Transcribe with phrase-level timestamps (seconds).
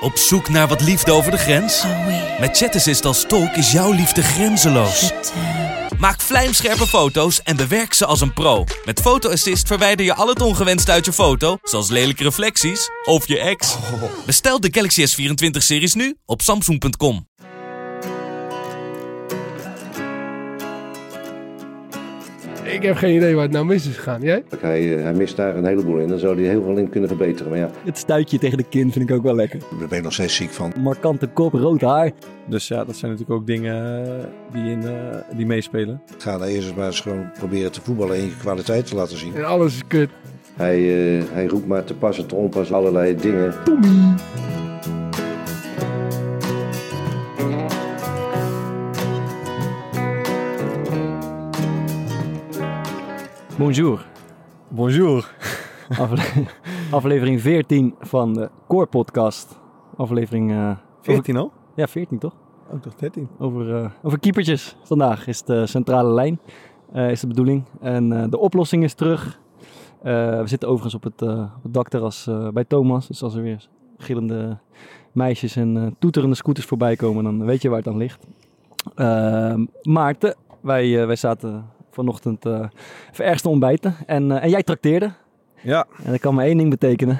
[0.00, 1.84] Op zoek naar wat liefde over de grens?
[2.40, 5.12] Met ChatAssist als tolk is jouw liefde grenzeloos.
[5.98, 8.64] Maak vlijmscherpe foto's en bewerk ze als een pro.
[8.84, 13.28] Met Photo Assist verwijder je al het ongewenst uit je foto, zoals lelijke reflecties of
[13.28, 13.76] je ex.
[14.26, 17.27] Bestel de Galaxy S24-series nu op samsung.com.
[22.72, 24.20] Ik heb geen idee waar het nou mis is gegaan.
[24.20, 24.42] Jij?
[24.60, 26.08] Hij, eh, hij mist daar een heleboel in.
[26.08, 27.50] Dan zou hij heel veel in kunnen verbeteren.
[27.50, 29.60] Maar ja, Het stuitje tegen de kin vind ik ook wel lekker.
[29.78, 30.72] Daar ben ik nog steeds ziek van.
[30.80, 32.10] Markante kop, rood haar.
[32.46, 36.02] Dus ja, dat zijn natuurlijk ook dingen eh, die, in, eh, die meespelen.
[36.18, 39.18] Ga nou eerst eens maar eens gewoon proberen te voetballen en je kwaliteit te laten
[39.18, 39.34] zien.
[39.34, 40.10] En alles is kut.
[40.56, 40.76] hij,
[41.18, 43.54] eh, hij roept maar te pas en te onpas allerlei dingen.
[53.58, 54.06] Bonjour.
[54.68, 55.34] Bonjour.
[55.98, 56.46] Afle-
[56.90, 59.58] aflevering 14 van de Core Podcast.
[59.96, 60.50] Aflevering...
[60.52, 61.52] eh, 14 al?
[61.74, 62.34] ja, 14 toch?
[62.72, 63.28] Ook toch 13?
[63.38, 64.76] Over, eh, over keepertjes.
[64.82, 66.40] Vandaag is de centrale lijn.
[66.92, 67.64] eh, is de bedoeling.
[67.80, 69.40] En de oplossing is terug.
[70.02, 73.06] We zitten overigens op het, op het dakterras bij Thomas.
[73.06, 74.58] Dus als er weer gillende
[75.12, 78.26] meisjes en toeterende scooters voorbij komen, dan weet je waar het aan ligt.
[78.94, 81.64] Ehm, Maarten, wij, wij zaten
[81.98, 82.68] vanochtend eh
[83.12, 83.94] even ergens te ontbijten.
[84.06, 85.12] En, eh, en jij trakteerde.
[85.62, 87.18] Ja, En dat kan maar één ding betekenen.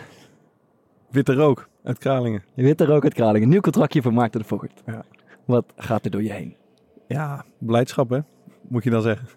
[1.10, 2.42] witte rook uit Kralingen.
[2.54, 3.48] Witte rook uit Kralingen.
[3.48, 4.82] Nieuw contractje voor Maarten de Voort.
[4.86, 5.04] Ja.
[5.44, 6.54] Wat gaat er door je heen?
[7.08, 8.18] Ja, blijdschap hè,
[8.68, 9.28] moet je dan zeggen.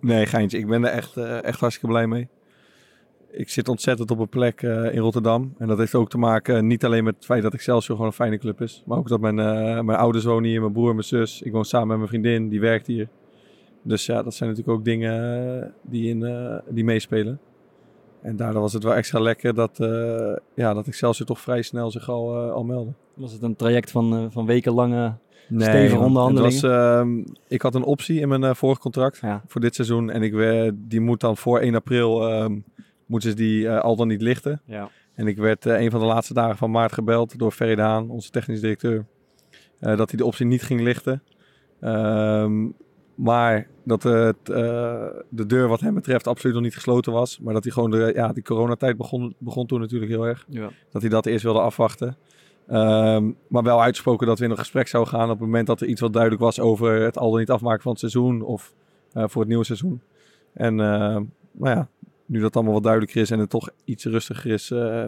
[0.00, 0.58] Nee, geintje.
[0.58, 2.28] Ik ben er echt, eh, echt hartstikke blij mee.
[3.30, 5.54] Ik zit ontzettend op een plek in Rotterdam.
[5.58, 8.16] En dat heeft ook te maken niet alleen met het feit dat Excelsior gewoon een
[8.16, 8.82] fijne club is.
[8.86, 9.34] Maar ook dat mijn,
[9.84, 11.42] mijn ouders wonen hier, mijn broer mijn zus.
[11.42, 13.08] Ik woon samen met mijn vriendin, die werkt hier.
[13.86, 15.14] Dus ja, dat zijn natuurlijk ook dingen
[15.62, 17.38] eh, die, in, eh, die meespelen.
[18.22, 21.90] En daardoor was het wel extra lekker dat, eh ja, dat Excelsior toch vrij snel
[21.90, 22.92] zich al, al meldde.
[23.14, 25.14] Was het een traject van, van wekenlange...
[25.48, 26.60] Nee, Stevige onderhandelingen?
[26.60, 29.42] Was, ehm, ik had een optie in mijn vorig contract Ja.
[29.46, 30.10] voor dit seizoen.
[30.10, 32.58] En ik, we- die moet dan voor 1 april ehm,
[33.06, 34.60] moeten ze die al dan niet lichten.
[34.64, 34.88] Ja.
[35.14, 38.10] En ik werd een van de laatste dagen van maart gebeld door Ferry de Haan,
[38.10, 39.06] onze technisch directeur.
[39.80, 41.22] dat hij de optie niet ging lichten.
[41.80, 42.66] Ehm,
[43.16, 47.38] maar dat het, eh, de deur wat hem betreft absoluut nog niet gesloten was.
[47.40, 50.70] Maar dat hij gewoon de ja, die coronatijd begon, begon toen natuurlijk heel erg Ja.
[50.90, 52.16] dat hij dat eerst wilde afwachten.
[52.66, 55.80] Ehm, maar wel uitgesproken dat we in een gesprek zouden gaan op het moment dat
[55.80, 58.74] er iets wat duidelijk was over het al dan niet afmaken van het seizoen of
[59.12, 60.00] eh, voor het nieuwe seizoen.
[60.52, 61.22] En ehm,
[61.52, 61.88] nou ja,
[62.26, 65.04] nu dat allemaal wat duidelijker is en het toch iets rustiger is, eh,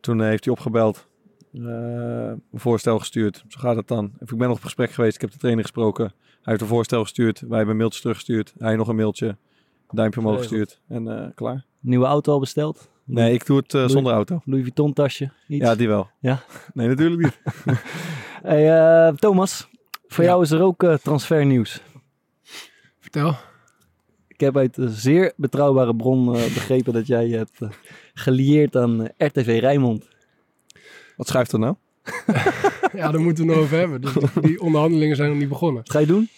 [0.00, 1.06] toen heeft hij opgebeld,
[1.52, 3.44] een voorstel gestuurd.
[3.48, 4.12] Zo gaat het dan.
[4.18, 6.12] Ik ben nog op gesprek geweest, ik heb de trainer gesproken.
[6.44, 8.54] Hij heeft een voorstel gestuurd, wij hebben een mailtje teruggestuurd.
[8.58, 9.36] Hij nog een mailtje,
[9.90, 10.68] duimpje omhoog Geregeld.
[10.68, 11.64] gestuurd en eh, klaar.
[11.80, 12.88] Nieuwe auto al besteld?
[13.04, 14.40] Nee, ik doe het eh, Louis- zonder auto.
[14.44, 15.30] Louis Vuitton tasje?
[15.48, 15.64] Iets?
[15.64, 16.10] Ja, die wel.
[16.20, 16.42] Ja?
[16.74, 17.40] Nee, natuurlijk niet.
[18.42, 18.72] Hey,
[19.08, 19.68] eh, Thomas,
[20.06, 20.30] voor Ja.
[20.30, 21.82] jou is er ook eh, transfernieuws.
[23.00, 23.34] Vertel.
[24.28, 27.58] Ik heb uit een zeer betrouwbare bron begrepen dat jij je hebt
[28.14, 30.08] gelieerd aan RTV Rijnmond.
[31.16, 31.74] Wat schrijft er nou?
[32.92, 34.00] Ja, daar moeten we het nog over hebben.
[34.00, 35.82] Dus die, die onderhandelingen zijn nog niet begonnen.
[35.82, 36.28] Wat ga je doen?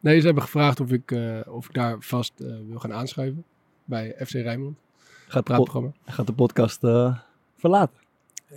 [0.00, 3.44] Nee, ze hebben gevraagd of ik, eh, of ik daar vast eh, wil gaan aanschuiven.
[3.84, 4.76] Bij FC Rijnmond.
[5.28, 7.16] Gaat de, gaat de podcast eh,
[7.56, 7.96] verlaten?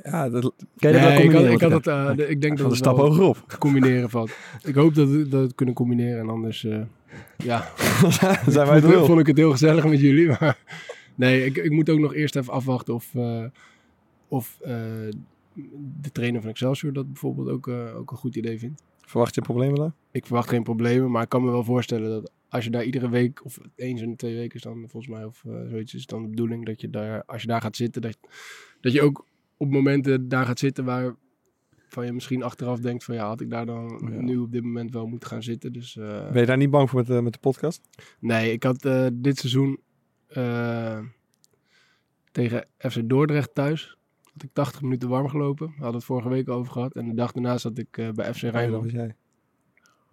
[0.04, 0.42] Ja, dat
[0.78, 2.72] Kan je dat wel ik, had, ik, had het, eh, de- ik denk dat een
[2.72, 3.56] het stap hoger op.
[3.60, 4.32] combineren valt.
[4.64, 6.20] Ik hoop dat we dat we het kunnen combineren.
[6.20, 6.82] En anders, eh,
[7.38, 7.70] ja,
[8.48, 9.06] zijn wij het vond, wel.
[9.06, 10.28] vond ik het heel gezellig met jullie.
[10.40, 10.58] Maar
[11.16, 13.44] nee, ik, ik moet ook nog eerst even afwachten of, eh,
[14.28, 14.76] of eh,
[16.02, 18.84] de trainer van Excelsior dat bijvoorbeeld ook, eh, ook een goed idee vindt.
[19.02, 19.94] Verwacht je problemen daar?
[20.12, 23.10] Ik verwacht geen problemen, maar ik kan me wel voorstellen dat als je daar iedere
[23.10, 26.06] week, of eens in de twee weken is dan volgens mij, of eh, zoiets is
[26.06, 28.18] dan de bedoeling, dat je daar, als je daar gaat zitten, dat,
[28.82, 29.26] dat je ook
[29.58, 31.16] op momenten daar gaat zitten waar
[31.88, 34.22] van je misschien achteraf denkt van ja, had ik daar dan Ja.
[34.22, 35.74] nu op dit moment wel moeten gaan zitten.
[35.74, 37.82] Dus eh, Ben je daar niet bang voor met, de- met de podcast?
[38.20, 38.82] nee, ik had
[39.14, 39.80] dit seizoen
[42.32, 43.98] tegen FC Dordrecht thuis,
[44.34, 45.68] had ik 80 minuten warm gelopen.
[45.68, 46.94] We hadden het vorige week over gehad.
[46.96, 48.84] En de dag daarna zat ik eh, bij FC Ja, dat Rijnmond.
[48.84, 49.16] was jij.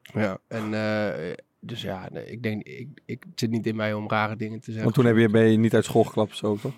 [0.02, 3.94] Ja, en eh, dus ja, nee, ik denk, ik, ik het zit niet in mij
[3.94, 4.82] om rare dingen te zeggen.
[4.82, 6.75] Want toen heb je, ben je niet uit school geklapt of zo, toch?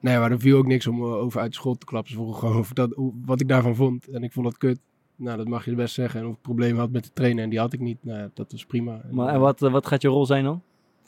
[0.00, 2.10] Nee, maar er viel ook niks om eh, over uit de school te klappen.
[2.10, 2.92] Ze vroegen gewoon over dat,
[3.24, 4.08] wat ik daarvan vond.
[4.08, 4.78] En ik vond dat kut.
[5.16, 6.20] Nou, dat mag je best zeggen.
[6.20, 7.98] En of ik problemen had met de trainer en die had ik niet.
[8.04, 9.00] Nou, ja, dat was prima.
[9.08, 10.62] En, Maar, en wat, wat gaat je rol zijn dan?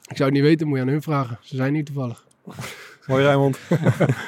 [0.09, 1.39] Ik zou het niet weten, moet je aan hun vragen.
[1.41, 2.27] Ze zijn niet toevallig.
[3.07, 3.59] Mooi Rijmond.
[3.69, 3.77] Ja,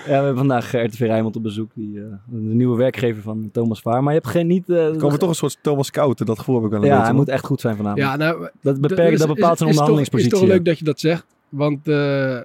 [0.05, 1.71] we hebben vandaag eh, RTV Rijnmond op bezoek.
[1.75, 4.03] Die, eh, de nieuwe werkgever van Thomas Vaar.
[4.03, 4.69] Maar je hebt geen niet...
[4.71, 6.93] eh, Er komen toch een soort Thomas Scouten, dat gevoel heb ik wel een Ja,
[6.93, 7.07] beetje.
[7.09, 7.99] hij moet echt goed zijn vanavond.
[8.01, 10.31] Ja, nou, dat, beperkt, is- dat bepaalt zijn onderhandelingspositie.
[10.33, 11.27] Het is toch leuk dat je dat zegt.
[11.49, 12.39] Want eh,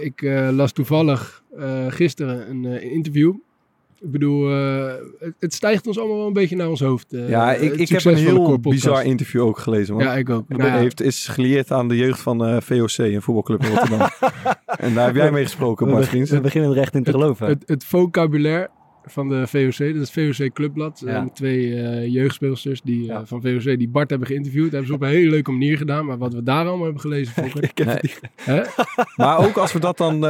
[0.00, 3.32] ik eh, las toevallig eh, gisteren een eh, interview.
[4.00, 7.12] Ik bedoel, eh, het, het stijgt ons allemaal wel een beetje naar ons hoofd.
[7.12, 9.94] eh, Ja, het ik, ik heb een heel bizar interview ook gelezen.
[9.94, 10.04] Man.
[10.04, 10.44] Ja, ik ook.
[10.48, 13.68] Het Nou ja, heeft, is gelieerd aan de jeugd van eh, VOC, een voetbalclub in
[13.68, 14.08] Rotterdam.
[14.84, 16.30] en daar heb jij mee gesproken, we, Vriends.
[16.30, 17.46] we beginnen er echt in te geloven.
[17.46, 18.70] het, het vocabulaire
[19.06, 21.02] van de VOC, dat is het VOC Clubblad.
[21.06, 21.14] Ja.
[21.14, 24.62] En twee eh, jeugdspeelsters die, eh, van VOC die Bart hebben geïnterviewd.
[24.64, 26.06] Dat hebben ze op een hele leuke manier gedaan.
[26.06, 27.94] Maar wat we daar allemaal hebben gelezen, Fokker, ik heb Nee.
[27.96, 28.62] het niet- hè?
[29.24, 30.14] Maar ook als we dat dan...
[30.14, 30.20] eh,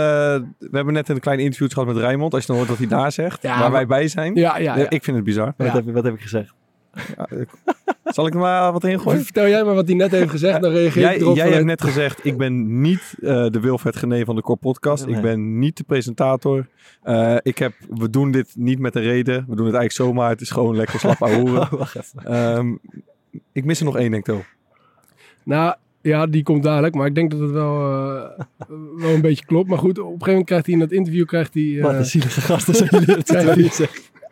[0.59, 2.33] we hebben net een klein interview gehad met Rijmond.
[2.35, 4.35] Als je dan hoort wat hij daar zegt, Ja, waar maar- wij bij zijn.
[4.35, 4.91] Ja, ja, ja.
[4.91, 5.55] Ik vind het bizar.
[5.57, 6.55] Wat, heb, wat heb ik gezegd?
[7.29, 7.49] Ik-
[8.05, 9.25] Zal ik er maar wat in gooien?
[9.31, 11.37] Vertel jij maar wat hij net heeft gezegd, dan reageer ik Jij, erop.
[11.37, 14.59] jij vanuit- hebt net gezegd, ik ben niet eh, de Wilfred Gené van de Core
[14.59, 15.07] Podcast.
[15.07, 15.17] Nee.
[15.17, 16.67] Ik ben niet de presentator.
[17.03, 19.35] Eh, ik heb, we doen dit niet met een reden.
[19.49, 20.31] We doen het eigenlijk zomaar.
[20.31, 21.61] Het is gewoon lekker slap horen.
[21.61, 22.25] Oh, wacht even.
[22.25, 22.75] Ehm,
[23.53, 24.45] ik mis er nog één, denk ik, toch?
[25.43, 26.95] Nou, ja, die komt dadelijk.
[26.95, 28.41] Maar ik denk dat het wel, eh,
[28.97, 29.69] wel een beetje klopt.
[29.69, 31.95] Maar goed, op een gegeven moment krijgt hij in dat interview krijgt hij, eh, Wat
[31.95, 33.71] een zielige gasten zijn jullie.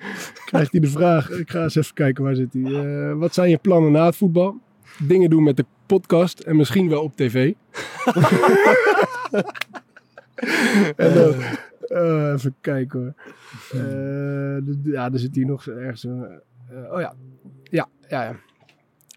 [0.44, 1.30] Krijgt, hij, de vraag.
[1.30, 2.62] Ik ga eens even kijken, waar zit hij?
[2.62, 4.60] Eh, wat zijn je plannen na het voetbal?
[4.98, 7.34] Dingen doen met de podcast en misschien wel op tv.
[10.96, 11.12] en
[11.92, 13.14] eh, even kijken hoor.
[13.80, 16.04] Eh, ja, er zit hier nog ergens.
[16.04, 17.14] eh, oh ja.
[17.62, 18.36] Ja, ja, ja.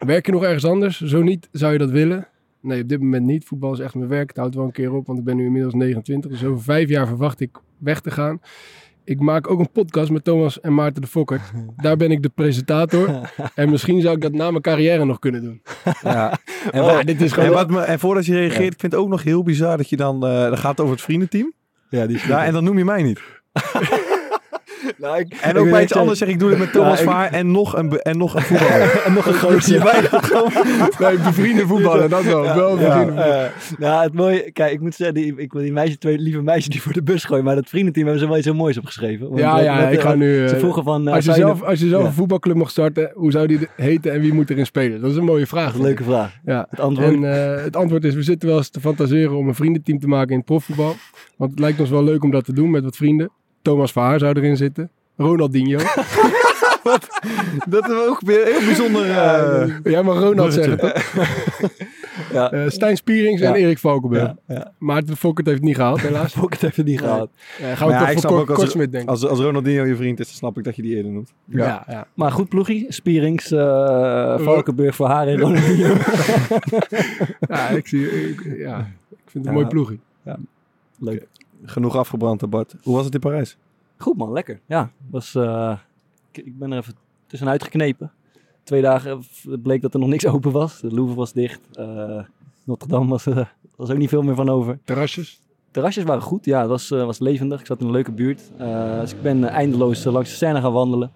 [0.05, 1.01] Werk je nog ergens anders?
[1.01, 2.27] Zo niet, zou je dat willen?
[2.59, 3.45] Nee, op dit moment niet.
[3.45, 4.27] Voetbal is echt mijn werk.
[4.27, 6.31] Het houdt wel een keer op, want ik ben nu inmiddels 29.
[6.31, 8.39] Dus over vijf jaar verwacht ik weg te gaan.
[9.05, 11.41] Ik maak ook een podcast met Thomas en Maarten de Fokker.
[11.83, 13.09] Daar ben ik de presentator.
[13.55, 15.61] En misschien zou ik dat na mijn carrière nog kunnen doen.
[16.03, 16.37] Ja.
[16.71, 17.53] En, Oh, wat- dit is en, gewoon...
[17.55, 19.95] wat me, en voordat je reageert, ik vind het ook nog heel bizar dat je
[19.97, 20.25] dan...
[20.25, 21.53] eh dan gaat over het vriendenteam.
[21.89, 23.19] Ja, die is Ja, en dan noem je mij niet.
[24.97, 27.09] Nou, ik, En ook bij iets anders zeg ik, doe dit met Thomas Ja, ik-
[27.09, 29.01] Vaar en nog een, en nog een voetballer.
[29.05, 29.79] en nog een grootje.
[30.99, 32.41] Nee, bevriende voetballen, dat wel.
[32.43, 33.51] wel bevriende voetballen.
[33.77, 36.67] nou, het mooie, kijk, ik moet zeggen, die, ik wil die meisjes, twee lieve meisjes
[36.67, 39.27] die voor de bus gooien, maar dat vriendenteam hebben ze wel iets heel moois opgeschreven.
[39.27, 40.43] Want, Ja, eh, ja, ik eh, ga nu...
[40.43, 42.07] eh, Ze vroegen van, eh, als je zelf, als je zelf Ja.
[42.07, 45.01] een voetbalclub mocht starten, hoe zou die heten en wie moet erin spelen?
[45.01, 45.73] Dat is een mooie vraag.
[45.73, 46.31] een leuke vraag.
[46.45, 46.67] Ja.
[46.69, 49.55] Het antwoord, En eh, het antwoord is, we zitten wel eens te fantaseren om een
[49.55, 50.95] vriendenteam te maken in het profvoetbal.
[51.37, 53.29] Want het lijkt ons wel leuk om dat te doen met wat vrienden.
[53.65, 54.89] Thomas Verhaar zou erin zitten.
[55.17, 55.79] Ronaldinho.
[57.69, 59.09] Dat is ook weer heel bijzonder.
[59.09, 60.77] eh, Jij mag Ronald zeggen,
[62.33, 63.53] ja, Eh, Stijn Spierings en.
[63.53, 64.23] Erik Valkenburg.
[64.23, 64.71] ja, ja.
[64.77, 66.33] Maarten de Fokkert heeft het niet gehaald, helaas.
[66.39, 67.09] Pocket heeft het niet Nee.
[67.09, 67.29] gehaald.
[67.59, 69.09] Eh, gaan we Maar ja, ik toch snap voor ook als- Kortsmit denken.
[69.09, 71.33] als, als Ronaldinho je vriend is, dan snap ik dat je die eerder noemt.
[71.45, 71.83] ja.
[71.87, 75.93] Ja, Maar goed ploegie, Spierings, eh Valkenburg voor haar en Ronaldinho.
[77.49, 77.69] ja.
[77.69, 78.77] ik, zie, ik, ja,
[79.09, 79.51] ik vind het een Ja.
[79.51, 79.99] mooi ploegie.
[80.99, 81.25] Leuk.
[81.65, 82.75] Genoeg afgebrand, hè, Bart.
[82.83, 83.57] Hoe was het in Parijs?
[83.97, 84.59] Goed man, lekker.
[84.65, 85.77] Ja, was, eh,
[86.31, 86.93] ik, ik ben er even
[87.27, 88.11] tussenuit geknepen.
[88.63, 90.79] Twee dagen het bleek dat er nog niks open was.
[90.79, 91.61] De Louvre was dicht.
[91.73, 92.19] Eh,
[92.63, 93.45] Notre Dame was, eh,
[93.75, 94.79] was ook niet veel meer van over.
[94.83, 95.41] Terrasjes.
[95.71, 97.59] Terrasjes waren goed, ja, het was, eh, was levendig.
[97.59, 98.41] Ik zat in een leuke buurt.
[98.57, 101.11] Eh, dus ik ben eh, eindeloos eh, langs de Seine gaan wandelen.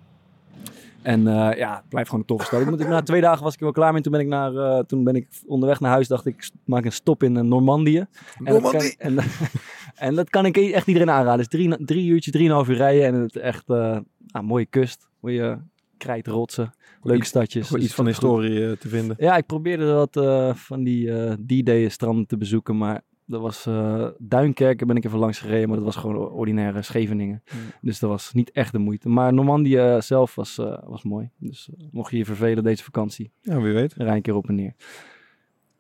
[1.02, 2.62] En eh, ja, het blijft gewoon een toffe stad.
[2.62, 4.02] Ik moet, ik, na twee dagen was ik er wel klaar mee.
[4.02, 6.08] Toen ben ik, naar, eh, toen ben ik onderweg naar huis.
[6.08, 8.06] Dacht ik, maak een stop in eh, Normandië.
[8.44, 8.64] En
[8.98, 9.16] en,
[10.00, 11.38] en dat kan ik echt iedereen aanraden.
[11.38, 13.06] Dus drie, drie uurtjes, drieënhalf uur rijden.
[13.06, 13.98] En het echt eh,
[14.32, 15.10] ah, mooie kust.
[15.20, 15.62] Mooie
[15.98, 16.74] krijtrotsen.
[17.02, 17.68] Leuke stadjes.
[17.68, 18.14] Voor Dus iets van goed.
[18.14, 19.16] historie eh, te vinden.
[19.20, 23.66] Ja, ik probeerde wat eh, van die eh D-Day stranden te bezoeken, maar dat was
[23.66, 27.44] eh Duinkerken ben ik even langs gereden, maar dat was gewoon ordinaire Scheveningen.
[27.82, 29.10] Dus dat was niet echt de moeite.
[29.10, 31.30] Maar Normandië eh, zelf was, eh, was mooi.
[31.38, 33.94] Dus eh, mocht je je vervelen deze vakantie, Ja, wie weet.
[33.94, 34.74] rij een keer op en neer.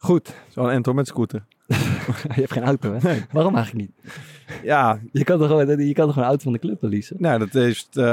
[0.01, 0.33] Goed.
[0.49, 1.45] Zo'n Ento met scooter.
[1.67, 1.75] je
[2.33, 3.17] hebt geen auto, hè?
[3.31, 4.11] Waarom eigenlijk niet?
[4.63, 7.15] Ja, Je kan toch gewoon, je kan toch gewoon een auto van de club leasen?
[7.19, 8.05] nou, dat heeft eh,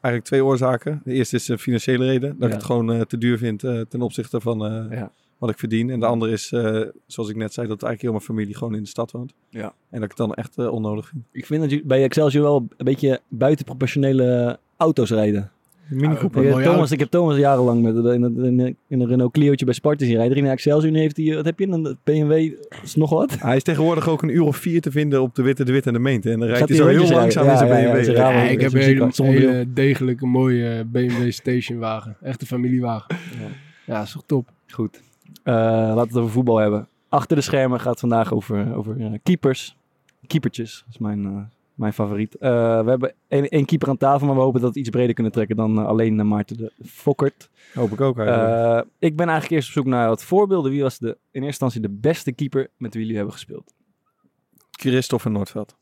[0.00, 1.00] eigenlijk twee oorzaken.
[1.04, 2.28] De eerste is een financiële reden.
[2.30, 2.46] Dat Ja.
[2.46, 5.12] ik het gewoon eh, te duur vind eh, ten opzichte van eh, Ja.
[5.38, 5.90] wat ik verdien.
[5.90, 8.74] En de andere is, eh, zoals ik net zei, dat eigenlijk heel mijn familie gewoon
[8.74, 9.34] in de stad woont.
[9.48, 9.64] Ja.
[9.90, 11.22] En dat ik het dan echt eh, onnodig vind.
[11.32, 15.50] Ik vind dat je bij Excelsior wel een beetje buitenproportionele auto's rijden.
[15.90, 16.42] Mini Ja, Cooper.
[16.50, 16.92] Thomas, auto.
[16.92, 20.04] ik heb Thomas jarenlang met, in, een- in, een- in een Renault Clio'tje bij Sparta
[20.04, 20.36] zien rijden.
[20.36, 23.36] In Excelsior nu heeft hij, wat heb je, een BMW, is nog wat?
[23.40, 25.88] Hij is tegenwoordig ook een uur of vier te vinden op de Witte, de Witte
[25.88, 26.30] en de Meente.
[26.30, 27.50] En dan rijdt Gaat hij zo heel langzaam rijden?
[27.50, 27.98] in zijn Ja, ja, BMW.
[27.98, 28.32] ja, zijn raar.
[28.34, 29.10] Ja, wel, ik heb een hele,
[29.48, 32.16] hele degelijke, mooie BMW stationwagen.
[32.22, 33.16] Echt een familiewagen.
[33.86, 34.48] Ja, is toch top.
[34.70, 35.00] Goed.
[35.42, 36.88] Eh, laten we het over voetbal hebben.
[37.08, 39.76] Achter de schermen gaat het vandaag over, over eh, keepers.
[40.26, 41.36] Keepertjes, dat is mijn, eh,
[41.80, 42.34] Mijn favoriet.
[42.34, 42.50] Eh,
[42.82, 45.32] we hebben één, één keeper aan tafel, maar we hopen dat we iets breder kunnen
[45.32, 47.50] trekken dan eh, alleen uh, Maarten de Fokkert.
[47.74, 48.86] Hoop ik ook eigenlijk.
[48.98, 50.70] Ik ben eigenlijk eerst op zoek naar wat voorbeelden.
[50.70, 53.74] Wie was de, in eerste instantie de beste keeper met wie jullie hebben gespeeld?
[54.70, 55.76] Christopher Noordveld.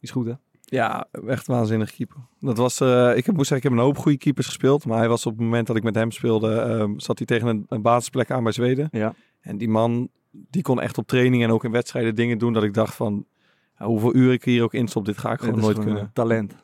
[0.00, 0.32] Is goed, hè?
[0.64, 2.16] Ja, echt waanzinnig keeper.
[2.40, 2.80] Dat was,
[3.16, 4.86] ik heb, moest zeggen, ik heb een hoop goede keepers gespeeld.
[4.86, 6.48] Maar hij was op het moment dat ik met hem speelde,
[6.88, 8.88] uh, zat hij tegen een, een basisplek aan bij Zweden.
[8.90, 9.14] Ja.
[9.40, 12.62] En die man, die kon echt op training en ook in wedstrijden dingen doen dat
[12.62, 13.26] ik dacht van,
[13.76, 16.10] hoeveel uur ik hier ook instop, dit ga ik gewoon nooit kunnen.
[16.12, 16.54] Talent.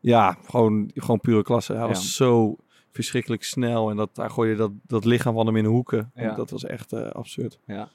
[0.00, 1.72] Ja, gewoon, gewoon pure klasse.
[1.72, 1.88] Hij ja.
[1.88, 2.56] was zo
[2.92, 6.10] verschrikkelijk snel en dat, daar gooide dat, dat lichaam van hem in de hoeken.
[6.14, 6.34] Ja.
[6.34, 7.58] Dat was echt uh, absurd.
[7.66, 7.88] Ja.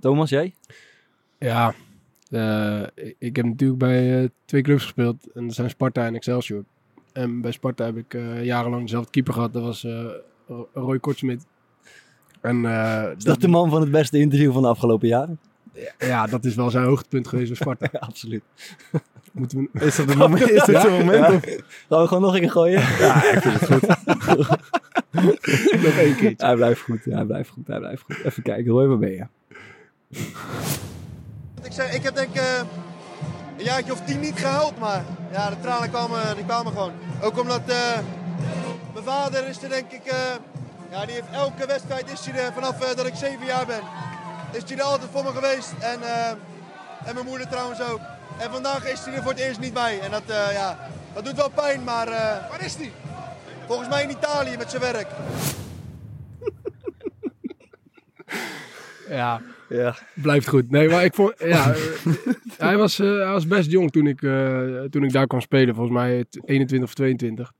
[0.00, 0.54] Thomas, jij?
[1.38, 1.74] Ja,
[2.30, 2.82] uh,
[3.18, 5.32] ik heb natuurlijk bij uh, twee clubs gespeeld.
[5.32, 6.64] En dat zijn Sparta en Excelsior.
[7.12, 9.52] En bij Sparta heb ik uh, jarenlang dezelfde keeper gehad.
[9.52, 9.86] Dat was
[10.72, 11.46] Roy Kortsmit.
[12.40, 12.64] En,
[13.16, 15.38] is dat de man van het beste interview van de afgelopen jaren?
[15.98, 17.88] Ja, dat is wel zijn hoogtepunt geweest bij Sparta.
[17.92, 18.42] ja, absoluut.
[19.32, 19.80] Moeten we...
[19.86, 20.50] Is dat het moment?
[20.50, 21.44] Is dit zo'n moment?
[21.44, 21.52] Ja.
[21.88, 22.80] Gaan we gewoon nog een keer gooien?
[22.80, 23.86] Ja, ik vind het goed.
[25.84, 26.34] nog één keer.
[26.36, 28.24] Hij blijft goed, hij blijft goed, hij blijft goed.
[28.24, 29.26] Even kijken, Roy, waar ben je?
[31.62, 32.58] Ik, zeg, ik heb denk ik uh,
[33.58, 36.92] een jaartje of tien niet gehuild, maar ja, de tranen kwamen, die kwamen gewoon.
[37.22, 37.98] Ook omdat uh,
[38.92, 40.12] mijn vader is er denk ik, uh,
[40.90, 43.80] ja, die heeft elke wedstrijd is hij er vanaf dat ik zeven jaar ben.
[44.56, 46.00] Is hij er altijd voor me geweest en,
[47.04, 48.00] en mijn moeder trouwens ook.
[48.38, 50.22] En vandaag is hij er voor het eerst niet bij en dat,
[50.52, 50.78] ja,
[51.14, 52.06] dat doet wel pijn, maar...
[52.50, 52.92] Waar is hij?
[53.66, 55.08] Volgens mij in Italië met zijn werk.
[59.08, 60.70] Ja, ja, blijft goed.
[60.70, 61.74] Nee, maar ik vond, ja,
[62.58, 65.74] hij, was, uh, hij was best jong toen ik, uh, toen ik daar kwam spelen.
[65.74, 67.52] Volgens mij 21 of 22.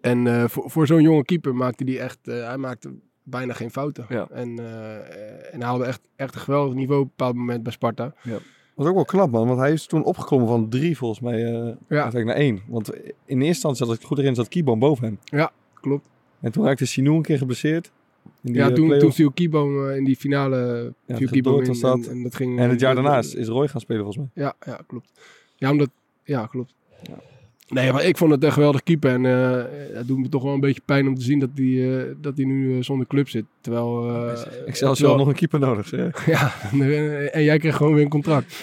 [0.00, 2.94] En uh, voor, voor zo'n jonge keeper maakte hij echt, hij maakte
[3.30, 4.06] bijna geen fouten.
[4.08, 4.28] Ja.
[4.30, 4.58] En,
[5.52, 8.14] en hij haalde echt, echt een geweldig niveau op een bepaald moment bij Sparta.
[8.22, 8.38] Ja.
[8.78, 9.46] Dat was ook wel knap, man.
[9.46, 12.10] Want hij is toen opgeklommen van drie, volgens mij, uh, ja.
[12.10, 12.62] naar één.
[12.66, 15.18] Want in eerste instantie, als ik het goed erin zat, Kieboom boven hem.
[15.24, 16.08] Ja, klopt.
[16.40, 17.90] En toen raakte Sinou een keer geblesseerd.
[18.24, 20.92] In die, ja, toen, uh, toen viel Kieboom uh, in die finale.
[21.06, 22.06] Ja, viel Kieboom in, dat.
[22.06, 24.44] En, en, dat ging, en het jaar daarna is, is Roy gaan spelen, volgens mij.
[24.44, 25.10] Ja, ja klopt.
[25.56, 25.90] Ja, omdat,
[26.24, 26.74] ja, klopt.
[27.02, 27.14] Ja.
[27.68, 29.10] Nee, maar ik vond het een geweldig keeper.
[29.10, 31.64] En uh, het doet me toch wel een beetje pijn om te zien dat hij
[31.64, 33.44] uh, dat hij nu uh, zonder club zit.
[33.60, 34.10] Terwijl...
[34.10, 35.90] Uh, ik zelfs wel nog een keeper nodig.
[35.98, 36.52] Ja, ja
[37.32, 38.62] en jij kreeg gewoon weer een contract.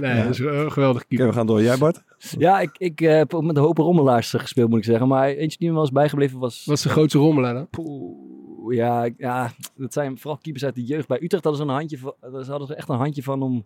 [0.00, 0.22] nee, ja.
[0.22, 1.26] dat is een geweldig keeper.
[1.26, 1.62] Okay, we gaan door.
[1.62, 2.02] Jij Bart?
[2.38, 5.08] Ja, ik, ik heb met een hoop rommelaars gespeeld moet ik zeggen.
[5.08, 6.64] Maar eentje die me wel eens bijgebleven was...
[6.64, 7.66] Wat is de grootste rommelaar?
[7.66, 8.27] Poeh,
[8.74, 11.08] ja, ja, dat zijn vooral keepers uit de jeugd.
[11.08, 13.64] Bij Utrecht hadden ze, een handje van, ze hadden ze echt een handje van om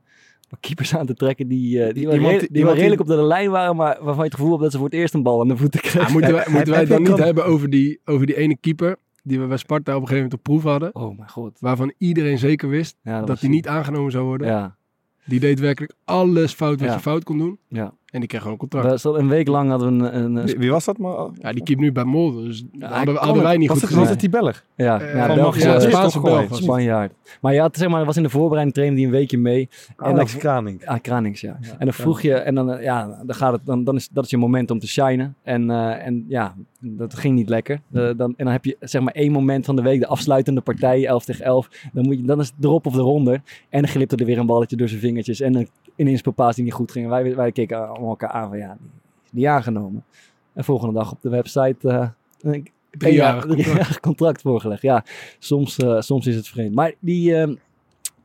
[0.61, 3.51] keepers aan te trekken die, uh, die, iemand, die, die wel redelijk op de lijn
[3.51, 5.49] waren, maar waarvan je het gevoel hebt dat ze voor het eerst een bal aan
[5.49, 6.01] de voeten kregen.
[6.01, 8.97] Ja, moeten wij, moeten wij het dan niet hebben over die, over die ene keeper
[9.23, 10.95] die we bij Sparta op een gegeven moment op proef hadden?
[10.95, 11.57] Oh mijn god.
[11.61, 14.47] Waarvan iedereen zeker wist ja, dat, hij niet aangenomen zou worden.
[14.47, 14.77] Ja.
[15.25, 17.59] Die deed werkelijk alles fout wat je fout kon doen.
[17.69, 17.95] Ja.
[18.13, 19.05] En die kreeg gewoon een contract.
[19.05, 20.37] Een week lang hadden we een...
[20.37, 20.99] een, Wie, wie was dat?
[20.99, 22.43] Maar, Ja, die keept nu bij Molde.
[22.45, 24.65] Dus Ja, hadden, hadden wij niet was goed het, was het die Belg?
[24.75, 26.61] ja, Eh, ja, Belgische, ja, is Spaanse toch gewoon Belg.
[26.63, 27.13] Spanjaard.
[27.41, 29.69] Maar ja, zeg maar, was in de voorbereiding trainde die een weekje mee.
[29.97, 30.87] En Alex dan- Kraning.
[30.87, 31.59] Ah, Kranings, ja.
[31.79, 34.31] En dan vroeg je, en dan, ja, dan gaat het, dan, dan is dat is
[34.31, 35.35] je moment om te shinen.
[35.43, 37.81] En, eh, en ja, dat ging niet lekker.
[37.93, 40.61] Eh, dan, en dan heb je zeg maar één moment van de week, de afsluitende
[40.61, 41.69] partij, 11 tegen 11.
[41.93, 43.43] Dan, moet je, dan is het erop of eronder.
[43.69, 45.41] En dan glipte er weer een balletje door zijn vingertjes.
[45.41, 47.05] En dan ineens een paas die niet goed ging.
[47.05, 48.91] En wij, wij keken allemaal elkaar aan van ja, die
[49.25, 50.05] is niet aangenomen.
[50.53, 52.09] En volgende dag op de website eh,
[52.41, 54.83] een Driejarig driejarig contract voorgelegd.
[54.83, 55.05] Ja,
[55.39, 56.75] soms, eh, soms is het vreemd.
[56.75, 57.53] Maar die eh,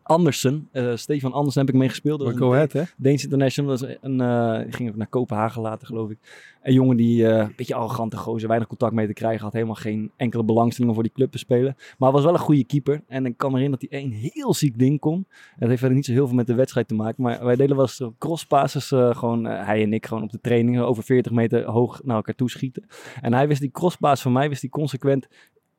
[0.08, 2.20] Andersen, eh, Stefan Andersen heb ik mee gespeeld.
[2.20, 2.84] Dat Go Ahead, hè?
[2.98, 6.18] Deens International, dat is een, eh, ging ook naar Kopenhagen later, geloof ik.
[6.64, 9.54] Een jongen die eh, een beetje arrogante gozer, weinig contact mee te krijgen had.
[9.54, 11.76] Helemaal geen enkele belangstelling om voor die club te spelen.
[11.98, 13.04] Maar was wel een goede keeper.
[13.08, 15.26] En ik kan herinneren dat hij één heel ziek ding kon.
[15.56, 17.24] Het heeft verder niet zo heel veel met de wedstrijd te maken.
[17.24, 21.04] Maar wij deden wel eens crosspasses, gewoon hij en ik gewoon op de trainingen over
[21.04, 22.86] 40 meter hoog naar elkaar toe schieten.
[23.22, 25.28] En hij wist die crosspaas van mij, wist hij consequent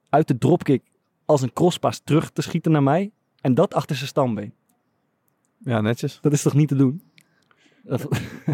[0.09, 0.83] uit de dropkick
[1.25, 3.13] als een crosspaas terug te schieten naar mij.
[3.41, 4.53] En dat achter zijn stambeen.
[5.59, 6.19] Ja, netjes.
[6.21, 7.03] Dat is toch niet te doen?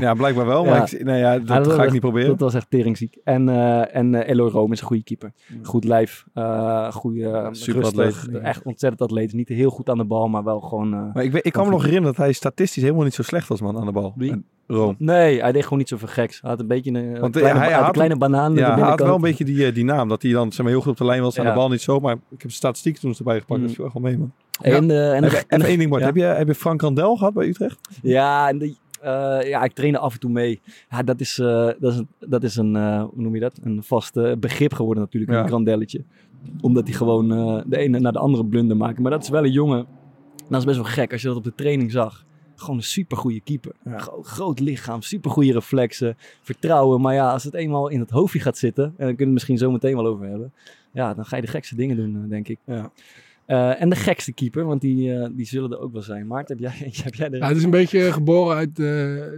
[0.00, 0.64] Ja, blijkbaar wel.
[0.64, 0.98] Maar Ja.
[0.98, 2.28] ik, nee, ja, dat Ja, dat- ga ik niet proberen.
[2.28, 3.16] Dat was echt teringziek.
[3.24, 5.32] En, eh en eh, Eloy Rome is een goede keeper.
[5.62, 9.32] Goed lijf, eh goede, rustig, echt ontzettend atleet.
[9.32, 10.94] Niet heel goed aan de bal, maar wel gewoon...
[10.94, 13.22] eh, Maar ik, weet, ik kan me nog herinneren dat hij statistisch helemaal niet zo
[13.22, 14.14] slecht was, man, aan de bal.
[14.18, 14.94] En Rome.
[14.98, 16.40] Nee, hij deed gewoon niet zoveel geks.
[16.40, 18.74] Hij had een beetje een, Want, kleine, eh, hij hij had een kleine banaan Ja,
[18.74, 20.08] de hij had wel een beetje die, eh, die naam.
[20.08, 21.34] Dat hij dan zeg maar, heel goed op de lijn was.
[21.34, 21.42] Ja.
[21.42, 22.00] de bal niet zo.
[22.00, 23.60] Maar ik heb de statistiek toen erbij gepakt.
[23.60, 23.66] Mm.
[23.66, 24.32] Dat is wel gewoon mee, man.
[24.60, 26.02] En, eh, en, en, één ding, Bart.
[26.02, 27.78] Heb, je, heb je Frank Randel gehad bij Utrecht?
[28.02, 30.60] Ja, en die, eh, ja, ik trainde af en toe mee.
[30.90, 31.34] Ja, dat is,
[31.78, 33.60] dat is een, dat is een hoe noem je dat?
[33.62, 35.40] Een vast begrip geworden natuurlijk, Ja.
[35.40, 36.04] een grandelletje.
[36.60, 37.28] Omdat hij gewoon
[37.66, 38.98] de ene naar de andere blunder maakt.
[38.98, 39.86] Maar dat is wel een jongen,
[40.48, 42.24] dat is best wel gek als je dat op de training zag.
[42.56, 43.72] Gewoon een supergoeie keeper.
[43.96, 47.00] Gro- groot lichaam, supergoeie reflexen, vertrouwen.
[47.00, 49.32] Maar ja, als het eenmaal in het hoofdje gaat zitten, en daar kunnen we het
[49.32, 50.52] misschien zo meteen wel over hebben.
[50.92, 52.58] Ja, dan ga je de gekste dingen doen, eh, denk ik.
[52.64, 52.90] Ja.
[53.46, 56.26] Eh, en de gekste keeper, want die, eh, die zullen er ook wel zijn.
[56.26, 57.36] Maarten, heb jij, heb jij er...
[57.36, 58.74] Ja, het is een beetje geboren uit eh,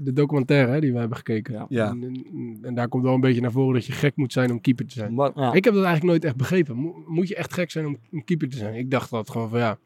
[0.02, 1.54] de documentaire hè, die we hebben gekeken.
[1.54, 1.66] Ja.
[1.68, 1.88] Ja.
[1.90, 4.50] En, en- en daar komt wel een beetje naar voren dat je gek moet zijn
[4.50, 5.14] om keeper te zijn.
[5.14, 5.52] Maar- ja.
[5.52, 6.76] Ik heb dat eigenlijk nooit echt begrepen.
[6.76, 8.74] Mo- moet je echt gek zijn om, om keeper te zijn?
[8.74, 9.78] Ik dacht dat gewoon van ja,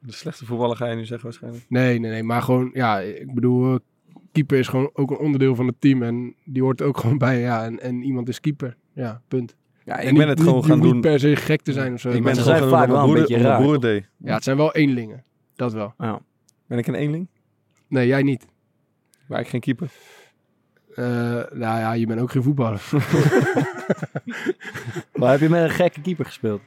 [0.00, 1.64] De slechte voetballer ga je nu zeggen waarschijnlijk.
[1.68, 2.22] nee, nee, nee.
[2.22, 3.78] Maar gewoon, ja, ik bedoel, eh,
[4.32, 6.02] keeper is gewoon ook een onderdeel van het team.
[6.02, 7.64] En die hoort er ook gewoon bij, ja.
[7.64, 8.76] En, en iemand is keeper.
[8.92, 9.56] Ja, punt.
[9.84, 10.92] Ja, ik En ben niet- het gewoon niet- gaan doen.
[10.92, 12.08] niet per se gek te zijn of zo.
[12.10, 14.08] Ik ben het gewoon zijn gaan doen vaak wel een beetje raar, broer deed.
[14.16, 15.24] Ja, het zijn wel eenlingen.
[15.56, 15.94] Dat wel.
[15.98, 16.20] Ja.
[16.66, 17.28] Ben ik een eenling?
[17.88, 18.46] Nee, jij niet.
[19.26, 19.90] Maar ik geen keeper.
[20.94, 21.04] Eh,
[21.52, 22.82] nou ja, je bent ook geen voetballer.
[25.14, 26.60] Maar heb je met een gekke keeper gespeeld?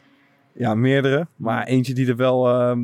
[0.53, 1.27] Ja, meerdere.
[1.35, 2.83] Maar eentje die er wel ehm,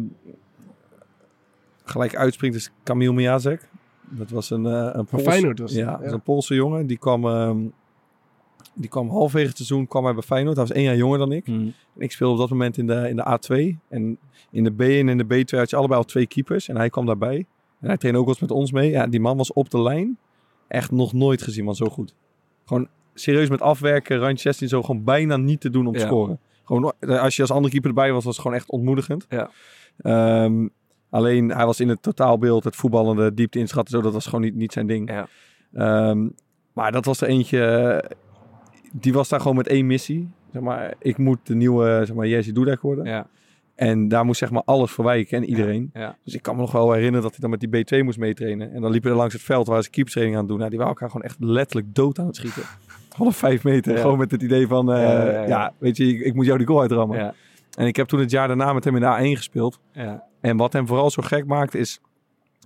[1.83, 3.69] gelijk uitspringt is Kamil Miazek.
[4.09, 6.88] Dat was een, eh een Van Pools- Feyenoord was het, ja, een Poolse jongen.
[6.88, 7.57] Die kwam, ehm,
[8.74, 10.55] die kwam halverwege het seizoen kwam hij bij Feyenoord.
[10.57, 11.45] Hij was één jaar jonger dan ik.
[11.45, 11.51] Hm.
[11.51, 13.77] En ik speelde op dat moment in de, in de A2.
[13.89, 14.17] En
[14.51, 16.67] in de B en in de B2 had je allebei al twee keepers.
[16.67, 17.45] En hij kwam daarbij.
[17.79, 18.89] En hij trainde ook wel eens met ons mee.
[18.89, 20.17] Ja, die man was op de lijn.
[20.67, 21.75] Echt nog nooit gezien, man.
[21.75, 22.15] Zo goed.
[22.65, 24.81] Gewoon serieus met afwerken, randje 16 zo.
[24.83, 26.05] Gewoon bijna niet te doen om te Ja.
[26.05, 26.39] scoren.
[26.67, 29.25] Gewoon, als je als andere keeper erbij was, was het gewoon echt ontmoedigend.
[29.29, 29.50] Ja.
[29.97, 30.67] Ehm,
[31.09, 34.01] alleen, hij was in het totaalbeeld, het voetballende, diepte inschatten, zo.
[34.03, 35.09] Dat was gewoon niet, niet zijn ding.
[35.09, 35.27] Ja.
[35.74, 36.27] Ehm,
[36.74, 37.59] maar dat was er eentje...
[37.65, 38.09] eh,
[38.91, 40.29] Die was daar gewoon met één missie.
[40.51, 43.05] Zeg maar, ik moet de nieuwe, zeg maar, Jerzy Dudek worden.
[43.05, 43.27] Ja.
[43.75, 45.89] En daar moest zeg maar alles voor wijken en iedereen.
[45.93, 46.17] Ja.
[46.24, 48.74] Dus ik kan me nog wel herinneren dat hij dan met die B2 moest meetrainen.
[48.74, 50.57] En dan liepen we langs het veld waar ze keeptraining aan doen.
[50.57, 52.63] Nou, die waren elkaar gewoon echt letterlijk dood aan het schieten.
[53.17, 53.93] Half vijf meter.
[53.93, 54.01] Ja.
[54.01, 56.81] Gewoon met het idee van, eh, Ja, weet je, ik, ik moet jou die goal
[56.81, 57.36] uitrammen.
[57.77, 59.79] En ik heb toen het jaar daarna met hem in de A1 gespeeld.
[59.91, 60.24] Ja.
[60.41, 62.00] En wat hem vooral zo gek maakt is...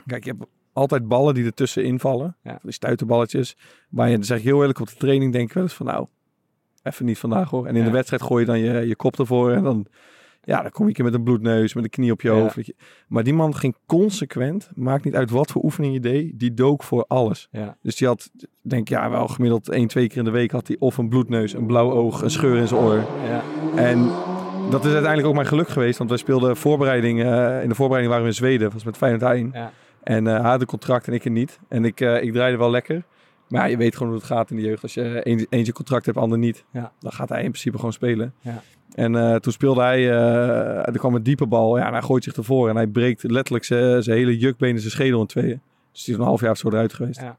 [0.05, 2.36] Kijk, je hebt altijd ballen die ertussen invallen.
[2.43, 3.58] Die stuiterballetjes.
[3.89, 5.86] Waar je, dan zeg ik heel eerlijk, op de training denk ik wel eens van...
[5.86, 6.08] Nou,
[6.84, 7.67] even niet vandaag hoor.
[7.67, 9.51] En in de wedstrijd gooi je dan je, je kop ervoor.
[9.51, 9.86] En dan,
[10.43, 12.34] ja, dan kom je een keer met een bloedneus, met een knie op je Ja.
[12.34, 12.73] hoofd.
[13.08, 16.84] Maar die man ging consequent, maakt niet uit wat voor oefening je deed, die dook
[16.84, 17.47] voor alles.
[17.51, 17.77] Ja.
[17.82, 20.75] Dus die had, denk ja, wel gemiddeld één, twee keer in de week had hij
[20.80, 23.04] of een bloedneus, een blauw oog, een scheur in zijn oor.
[23.25, 23.41] Ja.
[23.75, 24.10] En
[24.69, 28.08] dat is uiteindelijk ook mijn geluk geweest, want wij speelden voorbereiding, eh, in de voorbereiding
[28.08, 29.49] waren we in Zweden, was met Feyenoord 1.
[29.54, 29.71] Ja.
[30.04, 31.60] En eh, hij had een contract en ik er niet.
[31.67, 33.04] En ik, eh, ik draaide wel lekker.
[33.52, 34.84] Maar ja, je weet gewoon hoe het gaat in de jeugd.
[34.84, 36.92] Als je een, eentje contract hebt, ander niet, Ja.
[37.00, 38.34] dan gaat hij in principe gewoon spelen.
[38.42, 38.62] Ja.
[38.96, 41.78] En eh, toen speelde hij, eh, er kwam een diepe bal.
[41.78, 44.92] Ja, en hij gooit zich ervoor en hij breekt letterlijk zijn hele jukbeen en zijn
[44.92, 45.62] schedel in tweeën.
[45.92, 47.22] Dus die is een half jaar of zo eruit geweest.
[47.22, 47.38] Ja.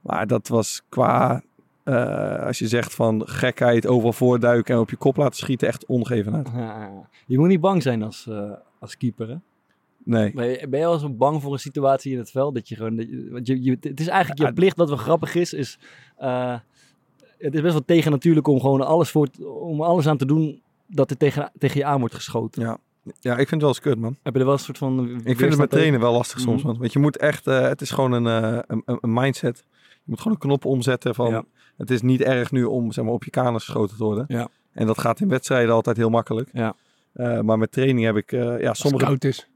[0.00, 1.42] Maar dat was qua,
[1.82, 5.86] eh, als je zegt van gekheid, overal voorduiken en op je kop laten schieten, echt
[5.86, 6.88] ongeven Ja.
[7.26, 8.28] Je moet niet bang zijn als,
[8.78, 9.36] als keeper, hè?
[10.04, 10.32] Nee.
[10.34, 12.54] Ben je, ben je wel eens bang voor een situatie in het veld?
[12.54, 14.76] Dat je gewoon, dat je, want je, je, het is eigenlijk je plicht.
[14.76, 15.78] Wat wel grappig is, is
[16.16, 16.54] eh,
[17.38, 19.28] het is best wel tegen natuurlijk om gewoon alles, voor,
[19.60, 22.62] om alles aan te doen dat er tegen, tegen je aan wordt geschoten.
[22.62, 22.78] Ja.
[23.20, 24.16] ja, ik vind het wel eens kut, man.
[24.22, 25.08] Heb je er wel een soort van...
[25.24, 26.66] Ik vind het met trainen wel lastig soms, Mhm.
[26.66, 26.78] man.
[26.80, 29.64] Want je moet echt, eh, het is gewoon een, eh, een, een- een mindset.
[29.92, 31.44] Je moet gewoon een knop omzetten van, Ja.
[31.76, 34.24] het is niet erg nu om zeg maar, op je kanus geschoten te worden.
[34.28, 34.48] Ja.
[34.72, 36.48] En dat gaat in wedstrijden altijd heel makkelijk.
[36.52, 36.74] Ja.
[37.12, 39.04] Eh, maar met training heb ik, eh, ja, Als het sommige...
[39.04, 39.49] koud is,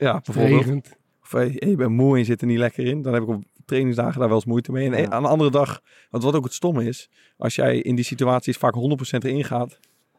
[0.00, 0.60] Ja, bijvoorbeeld.
[0.64, 0.96] regent.
[1.22, 3.02] Of eh, je bent moe en je zit er niet lekker in.
[3.02, 4.90] Dan heb ik op trainingsdagen daar wel eens moeite mee.
[4.90, 5.08] En Ja.
[5.10, 8.56] aan de andere dag, want wat ook het stomme is, als jij in die situaties
[8.56, 9.68] vaak 100% erin gaat,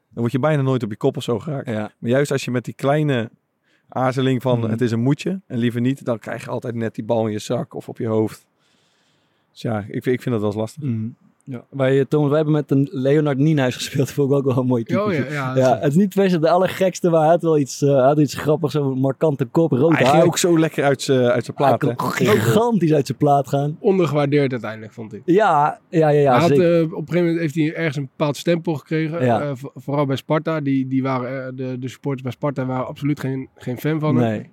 [0.09, 1.67] dan word je bijna nooit op je kop of zo geraakt.
[1.67, 1.91] Ja.
[1.99, 3.29] Maar juist als je met die kleine
[3.87, 4.69] aarzeling van Mhm.
[4.69, 7.31] het is een moetje en liever niet, dan krijg je altijd net die bal in
[7.31, 8.45] je zak of op je hoofd.
[9.51, 10.83] Dus ja, ik, vind- ik vind dat wel eens lastig.
[10.83, 11.07] Mhm.
[11.43, 11.63] Ja.
[11.69, 14.11] Wij, Thomas, wij hebben met een Leonard Nienhuis gespeeld.
[14.11, 15.01] Vond ik ook wel een mooi type.
[15.03, 15.55] Oh ja, ja.
[15.57, 18.03] Ja, het is niet per se de allergekste, maar hij had wel iets, eh, hij
[18.05, 18.73] had iets grappigs.
[18.73, 20.13] Zo'n markante kop, rood Hij haar.
[20.13, 21.81] ging ook zo lekker uit zijn uit zijn Hij plaat.
[21.81, 21.95] hè?
[21.95, 23.77] kon gigantisch uit zijn plaat gaan.
[23.79, 25.21] Ondergewaardeerd uiteindelijk, vond ik.
[25.25, 26.09] Ja, ja, ja.
[26.09, 29.19] ja hij had, eh, op een gegeven moment heeft hij ergens een bepaald stempel gekregen.
[29.19, 30.59] Eh, vooral bij Sparta.
[30.61, 34.15] Die, die waren, eh, de, de supporters bij Sparta waren absoluut geen, geen fan van
[34.15, 34.29] hem.
[34.29, 34.49] nee.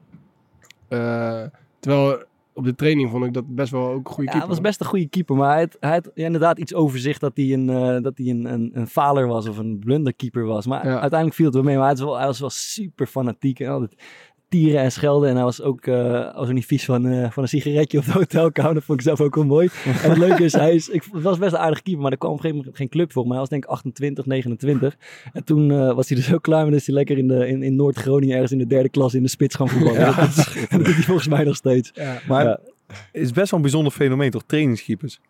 [0.88, 1.42] Eh,
[1.81, 2.22] terwijl
[2.59, 4.38] op de training vond ik dat best wel ook een goede Ja, keeper.
[4.38, 7.18] hij was best een goede keeper, maar hij had, hij had inderdaad iets over zich
[7.18, 10.66] dat hij een, eh, dat hij een, een, een faler was of een blunderkeeper was.
[10.66, 10.92] Maar Ja.
[10.92, 13.68] uiteindelijk viel het wel mee, maar hij was wel, hij was wel super fanatiek en
[13.71, 14.03] altijd
[14.48, 15.28] tieren en schelden.
[15.28, 18.04] En hij was ook, eh was ook niet vies van, eh, van een sigaretje op
[18.04, 18.74] de hotelkamer.
[18.74, 19.68] Dat vond ik zelf ook wel mooi.
[20.02, 22.18] En het leuke is, hij is, ik, het was best een aardige keeper, maar er
[22.18, 23.22] kwam op een gegeven moment geen club voor.
[23.22, 24.96] Maar hij was denk ik 28, 29.
[25.32, 27.62] En toen eh, was hij er zo klaar mee, dus hij lekker in, de, in,
[27.62, 30.00] in Noord-Groningen ergens in de derde klas in de spits gaan voetballen.
[30.00, 30.34] Ja, dat,
[30.70, 31.90] dat doet hij volgens mij nog steeds.
[31.94, 32.18] Ja.
[32.28, 32.58] Maar Ja.
[32.87, 34.42] het is best wel een bijzonder fenomeen, toch?
[34.46, 35.20] Trainingskeepers.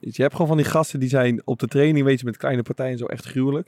[0.00, 2.36] Dus Je hebt gewoon van die gasten die zijn op de training, weet je, met
[2.36, 3.66] kleine partijen zo echt gruwelijk.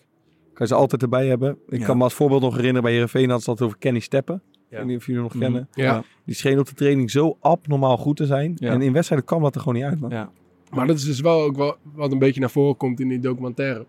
[0.53, 1.59] Kan je ze altijd erbij hebben.
[1.69, 4.43] Ik kan me als voorbeeld nog herinneren, bij Heerenveen hadden ze het over Kenny Steppen.
[4.71, 5.43] Ik weet niet of jullie hem nog Mhm.
[5.53, 5.69] kennen.
[5.73, 6.03] Ja.
[6.25, 8.53] Die scheen op de training zo abnormaal goed te zijn.
[8.57, 8.71] Ja.
[8.73, 10.11] En in wedstrijden kwam dat er gewoon niet uit, man.
[10.11, 10.31] Ja.
[10.71, 13.19] Maar dat is dus wel ook wel wat een beetje naar voren komt in die
[13.21, 13.87] documentaire.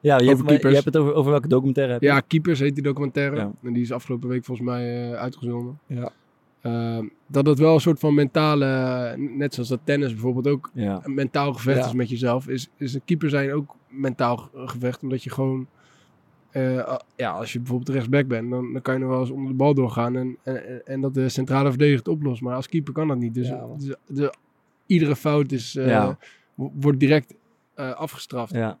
[0.00, 2.06] Ja, je Over hebt, maar je hebt het over, over welke documentaire heb je?
[2.08, 3.36] Ja, Keepers heet die documentaire.
[3.36, 3.50] Ja.
[3.62, 5.78] En die is afgelopen week volgens mij eh, uitgezonden.
[5.86, 6.10] Ja.
[6.60, 11.00] Ehm, dat het wel een soort van mentale, net zoals dat tennis bijvoorbeeld ook Ja.
[11.04, 11.86] een mentaal gevecht Ja.
[11.86, 15.02] is met jezelf, is, is een keeper zijn ook mentaal ge- gevecht.
[15.02, 15.66] Omdat je gewoon,
[16.56, 19.48] eh, ja, als je bijvoorbeeld rechtsback bent, dan, dan kan je nog wel eens onder
[19.48, 22.40] de bal doorgaan en, en, en dat de centrale verdediger het oplost.
[22.42, 23.34] Maar als keeper kan dat niet.
[23.34, 24.32] Dus, Ja, dus de,
[24.86, 26.18] iedere fout is, eh, Ja.
[26.54, 27.34] wordt direct
[27.74, 28.52] eh, afgestraft.
[28.54, 28.78] Ja.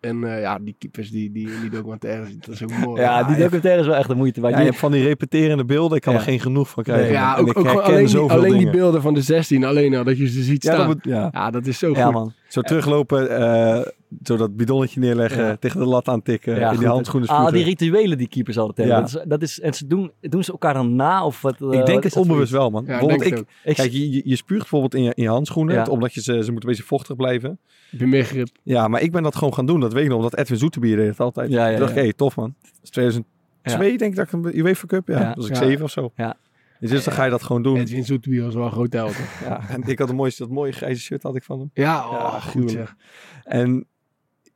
[0.00, 3.00] En eh, ja, die keepers die, die in die documentaire zitten, dat is ook mooi.
[3.00, 4.40] ja, die documentaire is wel echt de moeite.
[4.40, 4.54] waard.
[4.54, 5.96] Ja, je hebt van die repeterende beelden.
[5.96, 6.18] Ik kan Ja.
[6.18, 7.12] er geen genoeg van krijgen.
[7.12, 7.36] Ja.
[7.38, 10.42] En ook, alleen, die, alleen die beelden van de 16, alleen al, dat je ze
[10.42, 10.86] ziet Ja, staan.
[10.86, 11.28] dat moet- ja.
[11.32, 12.12] Ja, dat is zo ja, goed.
[12.12, 12.32] man.
[12.48, 13.86] Zo teruglopen, eh,
[14.22, 15.56] zo dat bidonnetje neerleggen, Ja.
[15.56, 17.54] tegen de lat aantikken, Ja, in die handschoenen Ah, spugen.
[17.54, 18.96] die rituelen die keepers altijd hebben.
[18.96, 19.02] Ja.
[19.02, 21.24] Dat is, dat is, en ze doen, doen ze elkaar dan na?
[21.24, 22.84] Of wat, eh, ik denk wat het onbewust wel, man.
[22.84, 23.46] Bijvoorbeeld, denk ik.
[23.64, 25.84] Ik, kijk, je, je- spuugt bijvoorbeeld in je, in je handschoenen, Ja.
[25.84, 27.58] omdat je ze, ze moeten een beetje vochtig blijven.
[27.90, 28.48] Heb je meer grip?
[28.62, 29.80] Ja, maar ik ben dat gewoon gaan doen.
[29.80, 31.50] Dat weet ik nog, omdat Edwin Zoetebier deed het altijd.
[31.50, 32.02] Ja, ja, Toen dacht ik, ja.
[32.02, 32.54] hey, tof man.
[32.62, 35.18] Dat is 2002 denk ik dat ik een UEFA Cup, ja.
[35.20, 35.26] Ja.
[35.26, 35.62] Dat was ik Ja.
[35.62, 36.12] zeven of zo.
[36.16, 36.36] Ja.
[36.80, 37.76] Dus dan ga je dat gewoon doen.
[37.76, 39.14] Edwin Zoetebier was wel een groot held.
[39.16, 39.24] hè?
[39.48, 41.70] Ja, en ik had een mooiste, dat mooie grijze shirt had ik van hem.
[41.74, 42.94] Ja, oh, Ja, goed zeg.
[43.44, 43.86] En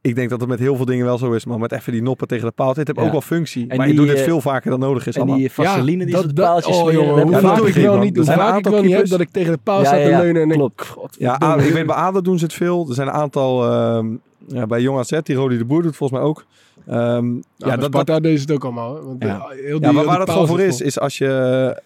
[0.00, 2.02] ik denk dat het met heel veel dingen wel zo is, maar met even die
[2.02, 2.74] noppen tegen de paal.
[2.74, 3.04] Dit heeft Ja.
[3.04, 5.14] ook wel functie, En maar die, je doet het eh, veel vaker dan nodig is
[5.14, 5.38] en allemaal.
[5.38, 7.68] die vaseline die Ja, op dat- de paaltjes oh, jongen, dat hoe heb vaak doe
[7.68, 9.30] ik wel niet, hoe Er zijn vaak een ik aantal wel niet heb dat ik
[9.30, 11.16] tegen de paal Ja, sta te leunen en klopt.
[11.18, 11.62] Ja, verdomme.
[11.62, 12.88] A- ik weet bij ADO doen ze het veel.
[12.88, 14.06] Er zijn een aantal, ehm,
[14.48, 16.44] ja, bij Jong AZ, die Rodi de Boer doet volgens mij ook.
[16.86, 18.94] Ehm, Nou, ja, dat, dat, Sparta deden ze het ook allemaal.
[18.94, 19.02] Hè?
[19.02, 19.38] Want Ja.
[19.38, 21.28] eh, heel die, ja, maar waar dat gewoon voor is, is als, je,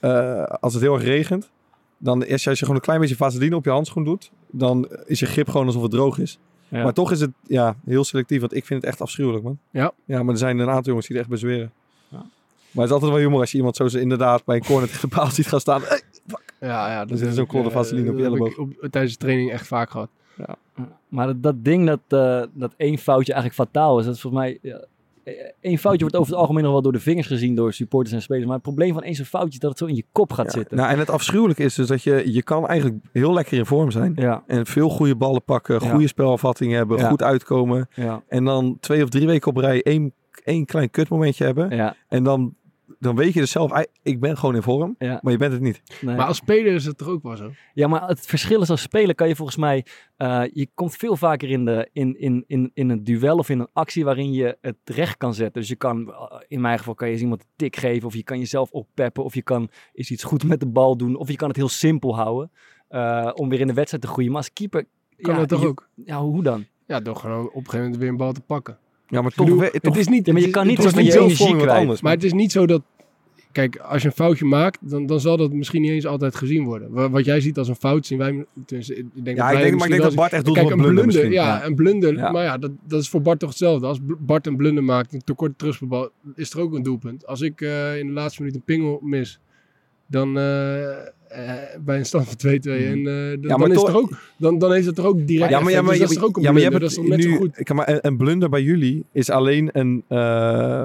[0.01, 1.51] eh, als het heel erg regent,
[1.99, 5.21] dan is als je gewoon een klein beetje vaseline op je handschoen doet, dan is
[5.21, 6.39] je grip gewoon alsof het droog is.
[6.69, 6.83] Ja.
[6.83, 9.59] Maar toch is het ja, heel selectief, want ik vind het echt afschuwelijk, man.
[9.71, 9.93] Ja.
[10.05, 11.73] Ja, maar er zijn een aantal jongens die het echt bezweren.
[12.09, 12.19] Ja.
[12.71, 14.89] Maar het is altijd wel humor als je iemand zo ze inderdaad bij een corner
[14.91, 15.83] tegen de paal ziet gaan staan.
[15.85, 16.01] Hey,
[16.61, 17.01] Ja, ja.
[17.01, 18.69] Er zit heb zo'n ik, klodder eh, vaseline op je dat heb elleboog.
[18.69, 20.09] ik op, tijdens de training echt vaak gehad.
[21.09, 24.43] Maar dat, dat ding dat, eh, dat één foutje eigenlijk fataal is, dat is volgens
[24.43, 24.59] mij...
[24.63, 24.85] Ja,
[25.25, 28.15] eh, één foutje wordt over het algemeen nog wel door de vingers gezien door supporters
[28.15, 28.45] en spelers.
[28.45, 30.47] Maar het probleem van één zo'n foutje is dat het zo in je kop gaat
[30.47, 30.51] Ja.
[30.59, 30.77] zitten.
[30.77, 33.91] Nou, en het afschuwelijke is dus dat je, je kan eigenlijk heel lekker in vorm
[33.91, 34.13] zijn.
[34.17, 35.91] ja, En veel goede ballen pakken, Ja.
[35.91, 37.09] goede spelafvatting hebben, Ja.
[37.09, 37.89] goed uitkomen.
[37.95, 40.13] ja, En dan twee of drie weken op rij één,
[40.45, 41.77] één klein kutmomentje hebben.
[41.77, 42.55] ja, En dan,
[42.99, 44.95] dan weet je dus zelf, "Ei, ik ben gewoon in vorm.
[44.99, 45.19] ja.
[45.23, 45.83] Maar je bent het niet.
[46.01, 46.17] Nee.
[46.17, 47.51] Maar als speler is het toch ook wel zo?
[47.75, 49.85] Ja, maar het verschil is als speler kan je volgens mij...
[50.17, 53.61] eh, je komt veel vaker in, de, in, in, in, in een duel of in
[53.61, 55.61] een actie waarin je het recht kan zetten.
[55.61, 58.15] Dus je kan, eh, in mijn geval kan je eens iemand een tik geven of
[58.15, 61.17] je kan jezelf oppeppen of je kan eens iets goed met de bal doen.
[61.17, 62.51] Of je kan het heel simpel houden
[62.89, 64.31] eh, om weer in de wedstrijd te groeien.
[64.31, 64.85] Maar als keeper...
[65.17, 65.89] Kan ja, dat toch je- ook?
[66.05, 66.67] Ja, hoe dan?
[66.87, 68.79] Ja, door gewoon op een gegeven moment weer een bal te pakken.
[69.09, 70.83] Ja, maar toch, bedoel, we- toch het is niet, Ja, maar je het kan niet
[70.83, 71.71] het van je zo- energie kwijt.
[71.71, 72.01] anders.
[72.01, 72.83] Maar het is niet zo dat...
[73.53, 76.65] Kijk, als je een foutje maakt, dan, dan zal dat misschien niet eens altijd gezien
[76.65, 76.91] worden.
[76.93, 78.45] Wa- Wat jij ziet als een fout, zien wij...
[78.67, 80.71] tenminste, Ik denk ja, dat ik denk, maar ik denk dat Bart echt doet Kijk,
[80.71, 82.17] een blunder ja, een blunder.
[82.17, 82.31] Ja.
[82.31, 83.87] Maar ja, dat, dat is voor Bart toch hetzelfde.
[83.87, 87.27] Als Bart een blunder maakt, een tekort terugspelbal, is er ook een doelpunt.
[87.27, 89.41] Als ik eh, in de laatste minuut een pingel mis,
[90.07, 91.07] dan eh, eh,
[91.85, 93.39] bij een stand van 2-2 en eh, dan.
[93.41, 95.61] Ja, maar dan, is het er ook, dan, dan heeft het er ook direct Ja,
[95.61, 97.17] maar, ja, maar, Dus dat is toch ook een ja, maar je hebt dat net
[97.19, 97.59] nu, zo goed.
[97.61, 100.19] ik- maar een, een blunder bij jullie is alleen een, uh,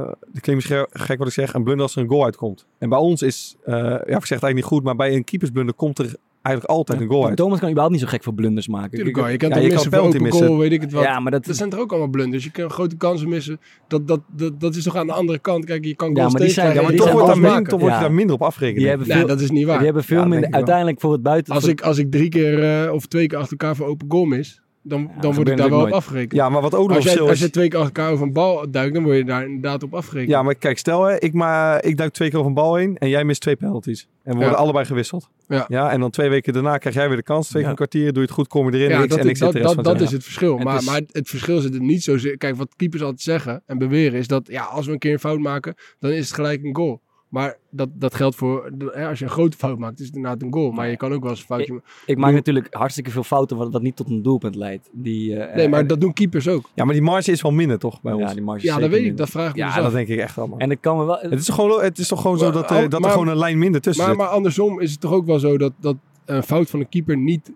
[0.06, 2.66] dat klinkt misschien gek wat ik zeg, een blunder als er een goal uitkomt.
[2.78, 5.24] En bij ons is, uh, ja, ik zeg het eigenlijk niet goed, maar bij een
[5.24, 7.38] keepersblunder komt er eigenlijk altijd een goal uit.
[7.38, 8.92] Thomas kan überhaupt niet zo gek voor blunders maken.
[8.92, 10.58] Tuurlijk wel, je kan Ja, toch je missen kan goal, missen.
[10.58, 11.04] weet ik het wat.
[11.04, 12.44] Ja, maar dat, Dat zijn toch ook allemaal blunders.
[12.44, 13.60] Je kan grote kansen missen.
[13.88, 15.66] Dat, dat, dat, dat is toch aan de andere kant.
[15.66, 17.38] Kijk, je kan Ja, goals maar die zijn- Ja, maar die toch zijn wordt, daar
[17.44, 18.04] allemaal- min, toch word je Ja.
[18.04, 18.98] daar minder op afrekenen.
[18.98, 19.76] Nee, veel, dat is niet waar.
[19.76, 20.58] die hebben veel Ja, minder wel.
[20.58, 21.54] uiteindelijk voor het buiten.
[21.54, 24.06] Als voor- ik, als ik drie keer eh, of twee keer achter elkaar voor open
[24.10, 26.34] goal mis, dan, dan word ik daar wel op afgerekend.
[26.34, 28.34] Ja, maar wat ook nog als, jij, als je twee keer achter elkaar over een
[28.34, 30.32] bal duikt, dan word je daar inderdaad op afgerekend.
[30.32, 32.98] Ja, maar kijk, stel hè, ik, maar, ik duik twee keer over een bal heen
[32.98, 34.08] en jij mist twee penalties.
[34.24, 34.58] En we worden Ja.
[34.58, 35.30] allebei gewisseld.
[35.68, 35.92] Ja.
[35.92, 37.48] en dan twee weken daarna krijg jij weer de kans.
[37.48, 37.70] Twee Ja.
[37.70, 39.32] een kwartier, doe je het goed, kom je erin Ja, en ik, dat, en ik
[39.32, 40.56] is- zit dat, dat, dat het is het verschil.
[40.56, 42.38] Het maar, is- maar het, het verschil zit er niet zozeer...
[42.38, 44.48] Kijk, wat keepers altijd zeggen en beweren is dat...
[44.48, 47.02] Ja, als we een keer een fout maken, dan is het gelijk een goal.
[47.32, 48.72] Maar dat, dat geldt voor...
[48.78, 50.72] hè, als je een grote fout maakt, is het inderdaad een goal.
[50.72, 51.74] Maar je kan ook wel eens een foutje...
[51.74, 51.90] maken.
[52.06, 54.90] ik maak natuurlijk hartstikke veel fouten wat, wat niet tot een doelpunt leidt.
[54.92, 56.70] Die, eh, Nee, maar en- dat doen keepers ook.
[56.74, 58.22] Ja, maar die marge is wel minder toch bij ons?
[58.24, 59.18] ja, die marge is Ja, dat weet ik.
[59.18, 59.84] Dat vraag ik me dus Ja, af.
[59.84, 60.60] dat denk ik echt wel, man.
[60.60, 61.18] En het kan wel...
[61.20, 63.28] Het is toch gewoon, het is toch gewoon zo dat, er- oh, dat er gewoon
[63.28, 64.24] een lijn minder tussen Maar, zit.
[64.24, 67.18] maar andersom is het toch ook wel zo dat, dat een fout van een keeper
[67.18, 67.52] niet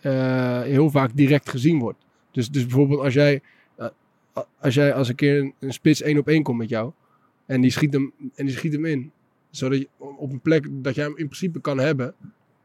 [0.00, 1.98] eh, heel vaak direct gezien wordt.
[2.30, 3.40] Dus, dus bijvoorbeeld als jij,
[3.76, 3.86] eh,
[4.60, 6.92] als jij als een keer een, een spits één op één komt met jou
[7.46, 9.10] en die schiet hem, en die schiet hem in,
[9.50, 12.14] zodat je op een plek dat jij hem in principe kan hebben,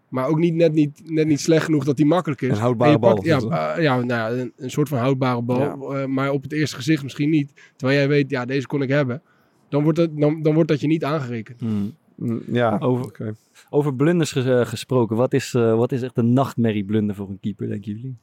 [0.10, 2.50] maar ook niet net niet, net niet slecht genoeg dat die makkelijk is.
[2.50, 3.38] Een houdbare bal, ja,
[3.76, 5.60] eh, ja, nou, ja, een, een soort van houdbare bal,
[5.94, 6.02] Ja.
[6.02, 7.54] eh, maar op het eerste gezicht misschien niet.
[7.76, 9.22] Terwijl jij weet, ja, deze kon ik hebben.
[9.70, 11.60] Dan wordt dat, dan, dan wordt dat je niet aangerekend.
[11.60, 11.94] Hmm.
[12.16, 13.36] Mm, Ja, Over- oké.
[13.70, 15.16] Over blunders ges- eh, gesproken.
[15.16, 18.16] Wat is, eh, wat is echt een nachtmerrie blunder voor een keeper, denken jullie?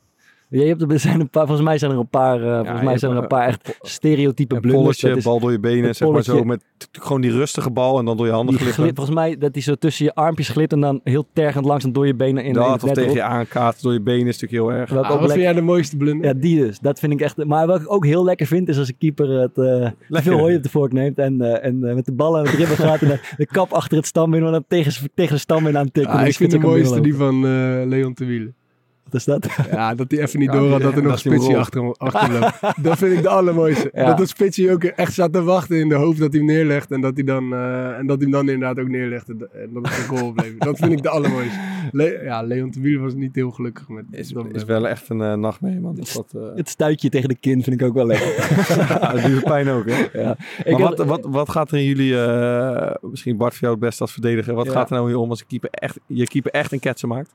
[0.48, 2.82] Ja, je hebt, er zijn een paar, volgens mij zijn er een paar, eh, volgens
[2.82, 4.82] mij zijn er een paar echt stereotype Een blunders.
[4.84, 6.44] polletje, Dat is- bal door je benen, een zeg maar zo.
[6.44, 8.94] Met gewoon die rustige bal en dan door je handen die glippen.
[8.96, 12.06] volgens mij dat hij zo tussen je armpjes glipt en dan heel tergend langzaam door
[12.06, 13.30] je benen in, dat of tegen je erop.
[13.30, 14.90] aankaat door je benen is natuurlijk heel erg.
[14.90, 16.26] Welke Ah, ook wat vind jij de mooiste blunder?
[16.26, 16.78] Ja, die dus.
[16.78, 17.44] Dat vind ik echt.
[17.44, 19.90] Maar wat ik ook heel lekker vind, is als een keeper het eh,
[20.22, 22.88] veel hooi op de vork neemt en, eh, en met de ballen aan het dribbelen
[22.88, 25.94] gaat en de, kap achter het stammin en dan tegen, tegen de stammin aan het
[25.94, 26.12] tikken.
[26.12, 27.50] Ah, Dan ik vind de mooiste die van eh,
[27.86, 28.54] Leon te Wielen.
[29.10, 29.48] Wat is dat?
[29.70, 31.94] Ja, dat hij even niet Ja, door had dat er ja, nog een spitsie achter,
[31.96, 32.60] achter hem loopt.
[32.84, 33.90] Dat vind ik de allermooiste.
[33.92, 34.06] Ja.
[34.06, 36.90] Dat dat spitsie ook echt staat te wachten in de hoofd dat hij hem neerlegt.
[36.90, 39.28] En dat hij dan, eh, en dat hij hem dan inderdaad ook neerlegt.
[39.28, 40.56] En, en dat het een goal bleef.
[40.66, 41.58] Dat vind ik de allermooiste.
[41.92, 45.08] Le- ja, Leon de Wielen was niet heel gelukkig met Is, dat is wel echt
[45.08, 45.94] een eh, nachtmerrie, man.
[45.94, 48.34] Dat, dat, eh, Het stuitje tegen de kin vind ik ook wel lekker.
[48.88, 50.20] ja, dat doet pijn ook, hè?
[50.20, 50.36] ja.
[50.70, 54.02] Maar wat, wat, wat gaat er in jullie, eh, misschien Bart voor jou het beste
[54.02, 54.72] als verdediger, wat Ja.
[54.72, 57.34] gaat er nou hier om als een keeper echt, je keeper echt een ketsen maakt?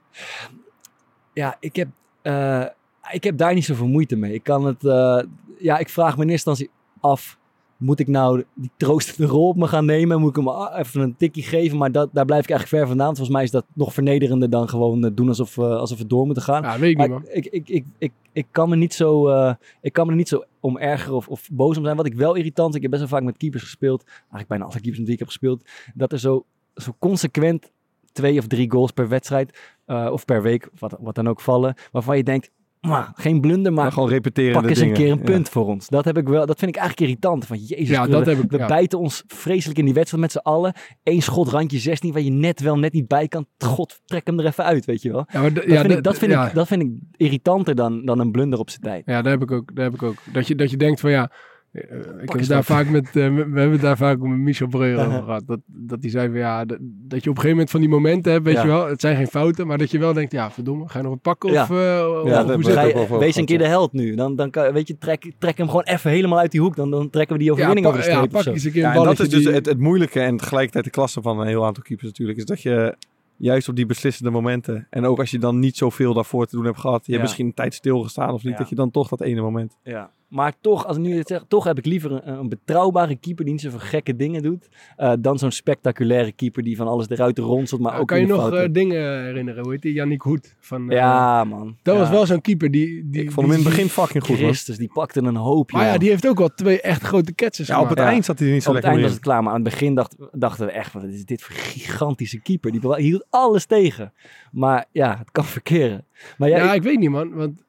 [1.33, 1.87] Ja, ik heb,
[2.21, 2.65] eh,
[3.11, 4.33] ik heb daar niet zoveel moeite mee.
[4.33, 5.23] Ik kan het, eh,
[5.59, 7.39] ja, ik vraag me in eerste instantie af.
[7.77, 10.19] Moet ik nou die troostende rol op me gaan nemen?
[10.19, 11.77] Moet ik hem even een tikkie geven?
[11.77, 13.15] Maar dat, daar blijf ik eigenlijk ver vandaan.
[13.15, 16.43] Volgens mij is dat nog vernederender dan gewoon eh, doen alsof, alsof we door moeten
[16.43, 16.63] gaan.
[16.63, 19.53] Ja, weet ik Maar niet ik, ik, ik, ik, ik, kan me niet zo, eh,
[19.81, 21.95] ik kan me niet zo om ergeren of, of boos om zijn.
[21.95, 24.03] Wat ik wel irritant, ik heb best wel vaak met keepers gespeeld.
[24.05, 25.63] Eigenlijk bijna alle keepers met wie ik heb gespeeld.
[25.93, 27.71] Dat er zo, zo consequent
[28.11, 31.75] twee of drie goals per wedstrijd eh, of per week, wat, wat dan ook vallen.
[31.91, 34.93] Waarvan je denkt, "Mwah, geen blunder, maar Maar gewoon repeteren pak eens dingen.
[34.95, 35.23] een keer een Ja.
[35.23, 35.87] punt voor ons.
[35.87, 37.45] Dat, heb ik wel, dat vind ik eigenlijk irritant.
[37.45, 38.65] Van, jezus, Ja, we, dat heb ik, we ja.
[38.67, 40.73] bijten ons vreselijk in die wedstrijd met z'n allen.
[41.03, 43.45] Eén schot, randje 16, waar je net wel, net niet bij kan.
[43.57, 45.25] God, trek hem er even uit, weet je wel.
[45.31, 48.31] Ja, maar Dat, vind, ik, dat, vind ik, dat vind ik irritanter dan, dan een
[48.31, 49.03] blunder op zijn tijd.
[49.05, 49.75] Ja, daar heb ik ook.
[49.75, 50.15] Daar heb ik ook.
[50.33, 51.31] Dat, je, dat je denkt van ja.
[51.71, 51.81] Eh,
[52.21, 55.23] ik heb daar vaak met, eh, we hebben het daar vaak met Michel Breuer over
[55.23, 55.43] gehad.
[55.45, 57.89] Dat, dat hij zei van ja, dat, dat je op een gegeven moment van die
[57.89, 58.61] momenten hebt, weet Ja.
[58.61, 58.87] je wel.
[58.87, 61.21] Het zijn geen fouten, maar dat je wel denkt, ja verdomme, ga je nog wat
[61.21, 61.61] pakken Ja.
[61.63, 63.63] of, eh, of hoe je- wees een keer ja.
[63.63, 64.15] de held nu.
[64.15, 66.75] Dan, dan kan, weet je, trek, trek hem gewoon even helemaal uit die hoek.
[66.75, 68.31] Dan, dan trekken we die Ja, overwinning pa- over de ja, streep.
[68.43, 70.37] pak eens een keer Ja, een en dat is dus die- het, het moeilijke en
[70.37, 72.37] tegelijkertijd de klasse van een heel aantal keepers natuurlijk.
[72.37, 72.95] Is dat je
[73.37, 74.87] juist op die beslissende momenten.
[74.89, 76.99] En ook als je dan niet zoveel daarvoor te doen hebt gehad.
[76.99, 77.11] Je Ja.
[77.11, 78.51] hebt misschien een tijd stilgestaan of niet.
[78.53, 78.57] Ja.
[78.59, 79.77] Dat je dan toch dat ene moment.
[79.83, 80.11] Ja.
[80.31, 83.43] Maar toch, als ik nu het zeg, toch heb ik liever een, een betrouwbare keeper
[83.45, 84.69] die niet zoveel gekke dingen doet.
[84.97, 87.81] eh, dan zo'n spectaculaire keeper die van alles eruit ronselt.
[87.81, 88.63] Maar Ja, ook kan je nog fouten.
[88.63, 89.63] eh, dingen herinneren?
[89.63, 89.93] Hoe heet die?
[89.93, 90.55] Yannick Hoed.
[90.59, 91.77] Van, eh, ja, man.
[91.81, 91.99] Dat Ja.
[92.01, 93.09] was wel zo'n keeper die...
[93.09, 94.35] die Ik vond hem in het begin fucking goed.
[94.39, 94.45] Man.
[94.45, 95.71] Christus, die pakte een hoop.
[95.71, 98.05] Maar ja, die heeft ook wel twee echt grote catches Ja, op het Ja.
[98.05, 99.33] eind zat hij er niet zo Op het lekker eind meer was in.
[99.33, 102.39] het klaar, maar aan het begin dacht, dachten we echt, wat is dit voor gigantische
[102.41, 102.71] keeper?
[102.71, 104.13] Die hield alles tegen.
[104.51, 106.05] Maar ja, het kan verkeren.
[106.37, 107.33] Maar ja, Ja, ik- ik weet niet man.
[107.33, 107.63] Want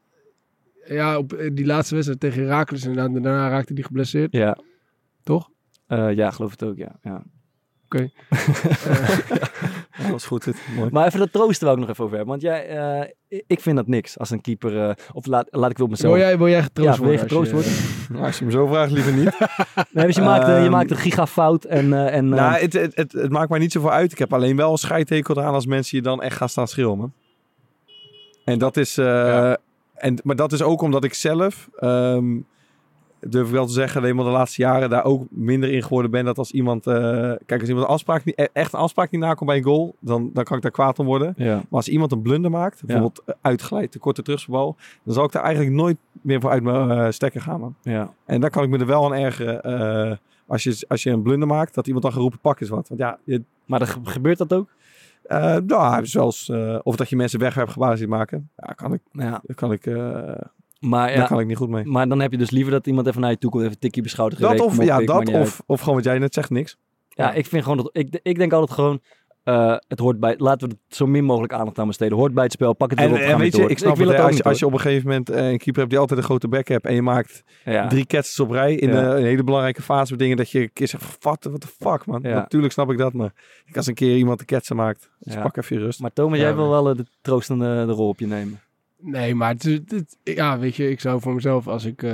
[0.87, 4.57] ja, op eh, die laatste wedstrijd tegen Herakles inderdaad, daarna raakte hij geblesseerd, ja,
[5.23, 5.51] toch?
[5.87, 6.99] eh, ja, geloof het ook, ja.
[7.03, 7.23] ja.
[9.97, 10.45] Ja, dat was goed.
[10.45, 10.57] Dit.
[10.77, 10.91] Mooi.
[10.93, 12.39] Maar even dat troosten wil ik nog even over hebben.
[12.39, 12.67] Want jij,
[13.29, 15.93] eh, ik- vind dat niks als een keeper, eh, of laat, laat ik wel op
[15.93, 16.13] mezelf.
[16.15, 17.37] Wil jij, wil jij getroost Ja, wil je worden?
[17.39, 17.69] als getroost
[18.09, 19.39] je- Nou, als je hem zo vraagt, liever niet.
[19.93, 21.93] Nee, dus je, maakt, je Ehm, maakt een gigafout en...
[21.93, 24.13] eh, en eh, nou, het, het, het, het maakt mij niet zoveel uit.
[24.13, 27.13] Ik heb alleen wel een scheidhekel eraan als mensen je dan echt gaan staan schilmen.
[28.45, 28.99] En dat is...
[28.99, 29.57] eh, Ja.
[30.03, 32.37] En, maar dat is ook omdat ik zelf, ehm,
[33.21, 36.11] durf ik wel te zeggen, alleen maar de laatste jaren daar ook minder in geworden
[36.11, 36.25] ben.
[36.25, 36.95] Dat als iemand, eh,
[37.47, 39.95] kijk, als iemand een afspraak niet, e- echt een afspraak niet nakomt bij een goal,
[40.01, 41.35] dan, dan kan ik daar kwaad om worden.
[41.37, 41.55] ja.
[41.55, 45.43] Maar als iemand een blunder maakt, bijvoorbeeld uitglijdt, de korte terugbal, dan zal ik daar
[45.43, 47.61] eigenlijk nooit meer voor uit mijn eh, stekker gaan.
[47.61, 47.75] Man.
[47.83, 48.13] ja.
[48.27, 49.63] En daar kan ik me er wel aan ergeren.
[49.63, 52.89] eh, als, je, als je een blunder maakt, dat iemand dan geroepen pak is wat.
[52.89, 54.69] Want ja, je, Maar dan ge- gebeurt dat ook?
[55.23, 58.51] Eh, nou, zelfs, eh, of dat je mensen wegwerpgebaar ziet maken.
[58.57, 59.31] Ja, kan ik, Ja.
[59.43, 59.95] daar kan ik, eh,
[60.81, 61.85] Maar, daar ja, kan ik niet goed mee.
[61.85, 63.81] maar dan heb je dus liever dat iemand even naar je toe komt, even een
[63.81, 64.39] tikje beschouwd.
[64.39, 66.77] Dat of, ja, dat of, of gewoon wat jij net zegt, niks.
[67.09, 67.91] Ja, ik vind gewoon dat.
[67.93, 69.01] Ik, ik denk altijd gewoon.
[69.45, 70.35] Eh, het hoort bij.
[70.39, 72.19] Laten we er zo min mogelijk aandacht aan besteden.
[72.19, 72.73] Hoort bij het spel.
[72.75, 73.29] Pak het En, weer op.
[73.31, 75.09] en weet je, ik snap wil het, als, je, niet, als je op een gegeven
[75.09, 77.87] moment eh, een keeper hebt die altijd een grote bek hebt en je maakt ja.
[77.89, 79.17] drie catches op rij in Ja.
[79.17, 82.07] een hele belangrijke fase met dingen dat je een keer zegt, wat what the fuck
[82.07, 82.21] man.
[82.23, 82.35] Ja.
[82.35, 83.33] Natuurlijk snap ik dat, maar
[83.67, 85.43] ik als een keer iemand de ketsen maakt, dus Ja.
[85.43, 86.01] pak even je rust.
[86.01, 88.61] Maar Thomas, Ja, jij wil wel eh, de troostende de rol op je nemen.
[89.05, 92.05] Nee, maar het, het- ja, weet je, ik zou voor mezelf, als ik,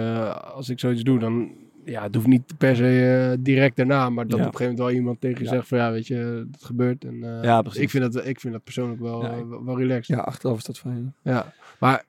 [0.55, 1.51] als ik zoiets doe, dan,
[1.91, 4.47] ja, het hoeft niet per se eh, direct daarna, maar dat Ja.
[4.47, 5.51] op een gegeven moment wel iemand tegen je Ja.
[5.51, 7.05] zegt van, ja, weet je, dat gebeurt.
[7.05, 7.81] En, eh, Ja, precies.
[7.81, 10.17] Ik vind dat, ik vind dat persoonlijk wel, Ja, eh, wel, relaxed.
[10.17, 11.15] Ja, achteraf is dat fijn.
[11.23, 12.05] Ja, maar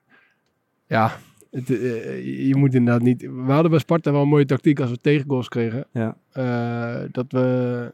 [0.86, 1.16] ja,
[1.50, 3.20] het, je moet inderdaad niet.
[3.20, 5.86] We hadden bij Sparta wel een mooie tactiek als we tegengoals kregen.
[5.92, 6.16] Ja.
[6.32, 7.92] Eh, dat we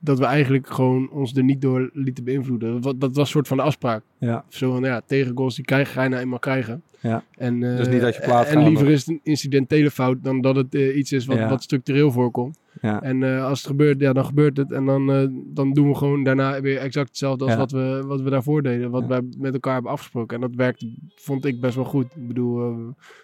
[0.00, 2.80] dat we eigenlijk gewoon ons er niet door lieten beïnvloeden.
[2.80, 4.02] Dat, dat was een soort van de afspraak.
[4.18, 4.44] Ja.
[4.48, 6.82] Zo van, ja, tegengoals die krijg, ga je nou eenmaal krijgen.
[7.00, 7.24] Ja.
[7.36, 10.40] En, eh, Dus niet dat je plaat En liever is het een incidentele fout dan
[10.40, 11.48] dat het eh, iets is wat, Ja.
[11.48, 12.58] wat structureel voorkomt.
[12.80, 13.02] Ja.
[13.02, 14.72] En eh, als het gebeurt, ja, dan gebeurt het.
[14.72, 17.58] En dan, eh, dan doen we gewoon daarna weer exact hetzelfde als Ja.
[17.58, 18.90] wat, we, wat we daarvoor deden.
[18.90, 19.08] Wat Ja.
[19.08, 20.34] wij met elkaar hebben afgesproken.
[20.34, 22.04] En dat werkte, vond ik best wel goed.
[22.16, 22.76] Ik bedoel, eh,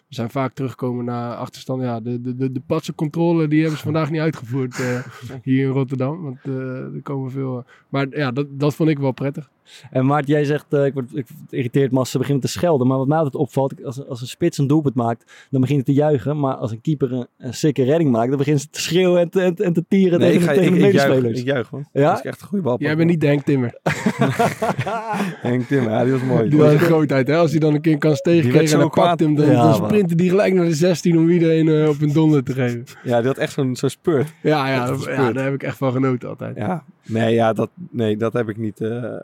[0.09, 1.83] we zijn vaak teruggekomen naar achterstand.
[1.83, 5.01] Ja, de, de, de, de patsencontrole, die hebben ze vandaag niet uitgevoerd eh,
[5.43, 6.23] hier in Rotterdam.
[6.23, 7.65] Want eh, er komen veel...
[7.89, 9.51] maar ja, dat, dat vond ik wel prettig.
[9.91, 11.07] En Maart, jij zegt, eh, ik word
[11.51, 12.87] ik als ze beginnen te schelden.
[12.87, 15.93] Maar wat mij altijd opvalt, als, als een spits een doelpunt maakt, dan beginnen ze
[15.93, 16.39] te juichen.
[16.39, 19.31] Maar als een keeper een, een sikke redding maakt, dan beginnen ze te schreeuwen en
[19.31, 21.41] te, en, en te tieren Nee, ik, tegen, ga, tegen ik, de ik, juich, medespelers.
[21.41, 21.87] ik juich man.
[21.93, 22.09] Ja?
[22.09, 22.77] Dat is echt een goede bal.
[22.79, 23.79] Jij bent niet de Henk Timmer.
[25.49, 26.49] Henk Timmer, ja, die was mooi.
[26.49, 27.37] Die was een grootheid, hè?
[27.37, 29.47] Als hij dan een keer een kans werd tegenkreeg zo en hij pakt hem, dan,
[29.47, 29.89] Ja, dan man.
[29.89, 32.85] sprintte die gelijk naar de 16 om iedereen eh, op een donder te geven.
[33.03, 34.33] Ja, die had echt zo'n zo'n spurt.
[34.43, 36.57] Ja, ja, ja, daar heb ik echt van genoten altijd.
[36.57, 39.15] Ja, nee, ja, dat, nee, dat heb ik niet, eh,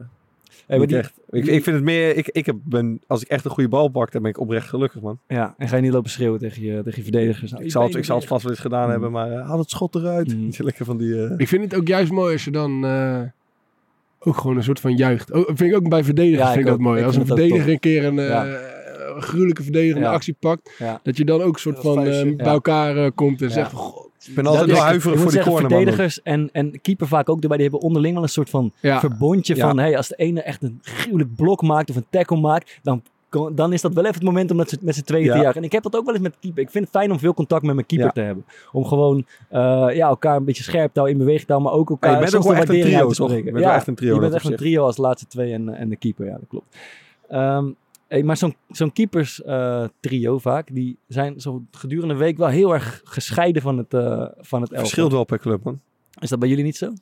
[0.80, 1.12] niet die- echt.
[1.30, 3.88] Ik, ik vind het meer, ik, ik heb, ben, als ik echt een goede bal
[3.88, 5.18] pak, dan ben ik oprecht gelukkig, man.
[5.28, 7.50] Ja, en ga je niet lopen schreeuwen tegen je, tegen je verdedigers.
[7.50, 8.90] Nou, Ik zal, het, ik zal het vast wel eens gedaan Mm.
[8.90, 10.36] hebben, maar eh, haal het schot eruit.
[10.36, 10.50] Mm.
[10.58, 11.24] Lekker van die...
[11.24, 13.20] eh, Ik vind het ook juist mooi als je dan eh,
[14.18, 15.32] ook gewoon een soort van juicht.
[15.32, 16.80] Oh, vind ik ook bij verdedigers Ja, vind ik dat ook.
[16.80, 17.00] mooi.
[17.00, 18.44] Ik Als een verdediger een keer een eh, Ja.
[19.20, 20.12] Gruwelijke verdedigende Ja.
[20.12, 21.00] actie pakt, Ja.
[21.02, 23.52] dat je dan ook een soort van eh, bij elkaar eh, komt en Ja.
[23.54, 27.06] zegt, "Goh, ik ben altijd wel huiverig voor die zeggen, corner, verdedigers en, en keeper
[27.06, 27.56] vaak ook erbij.
[27.56, 29.00] Die hebben onderling wel een soort van ja.
[29.00, 29.66] verbondje Ja.
[29.68, 29.78] van...
[29.78, 32.78] Hey, als de ene echt een gruwelijk blok maakt of een tackle maakt...
[32.82, 33.02] dan,
[33.52, 35.42] dan is dat wel even het moment om met z'n tweeën te Ja.
[35.42, 35.56] jagen.
[35.56, 36.62] En ik heb dat ook wel eens met keeper.
[36.62, 38.12] Ik vind het fijn om veel contact met mijn keeper Ja.
[38.12, 38.44] te hebben.
[38.72, 39.60] Om gewoon eh,
[39.92, 41.72] ja, elkaar een beetje scherp te houden, in beweging te houden...
[41.72, 43.16] maar ook elkaar Ja, je bent soms ook wel de echt een waardering trio, uit
[43.16, 43.30] te toch?
[43.30, 43.58] spreken.
[43.58, 45.68] Je bent echt een trio Je bent echt een trio als de laatste twee en,
[45.74, 46.26] en de keeper.
[46.26, 46.76] Ja, dat klopt.
[47.28, 47.66] Ehm,
[48.12, 50.74] hey, maar zo'n zo'n keepers eh, trio vaak...
[50.74, 54.00] die zijn zo gedurende de week wel heel erg gescheiden van het, eh
[54.36, 54.78] van het elftal.
[54.78, 55.80] Verschilt wel per club, man.
[56.20, 56.92] Is dat bij jullie niet zo?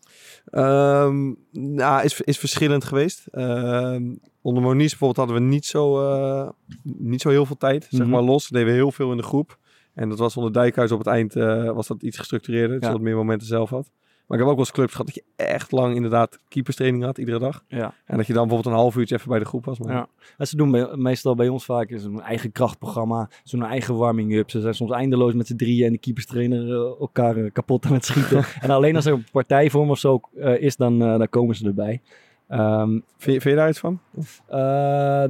[0.45, 3.27] Ehm, nou, is, is verschillend geweest.
[3.27, 6.49] Ehm, onder Moniz bijvoorbeeld hadden we niet zo, eh,
[6.83, 8.11] niet zo heel veel tijd, zeg Mhm.
[8.11, 8.49] maar, los.
[8.49, 9.59] Deden we heel veel in de groep.
[9.95, 11.35] En dat was onder Dijkhuis op het eind
[11.75, 12.73] was dat iets gestructureerder.
[12.73, 12.87] Dat Ja.
[12.89, 13.91] je wat meer momenten zelf had.
[14.31, 17.19] Maar ik heb ook wel eens clubs gehad dat je echt lang inderdaad keeperstraining had,
[17.19, 17.65] iedere dag.
[17.69, 17.95] Ja.
[18.05, 19.79] En dat je dan bijvoorbeeld een half uurtje even bij de groep was.
[19.79, 20.09] Maar Ja.
[20.39, 24.51] En ze doen bij- meestal bij ons vaak is een eigen krachtprogramma, zo'n eigen warming-up.
[24.51, 27.93] Ze zijn soms eindeloos met z'n drieën en de keeperstrainer eh, elkaar eh, kapot aan
[27.93, 28.45] het schieten.
[28.61, 32.01] en alleen als er een partijvorm of zo eh, is, dan, dan komen ze erbij.
[32.49, 34.01] Ehm, vind, je, vind je daar iets van?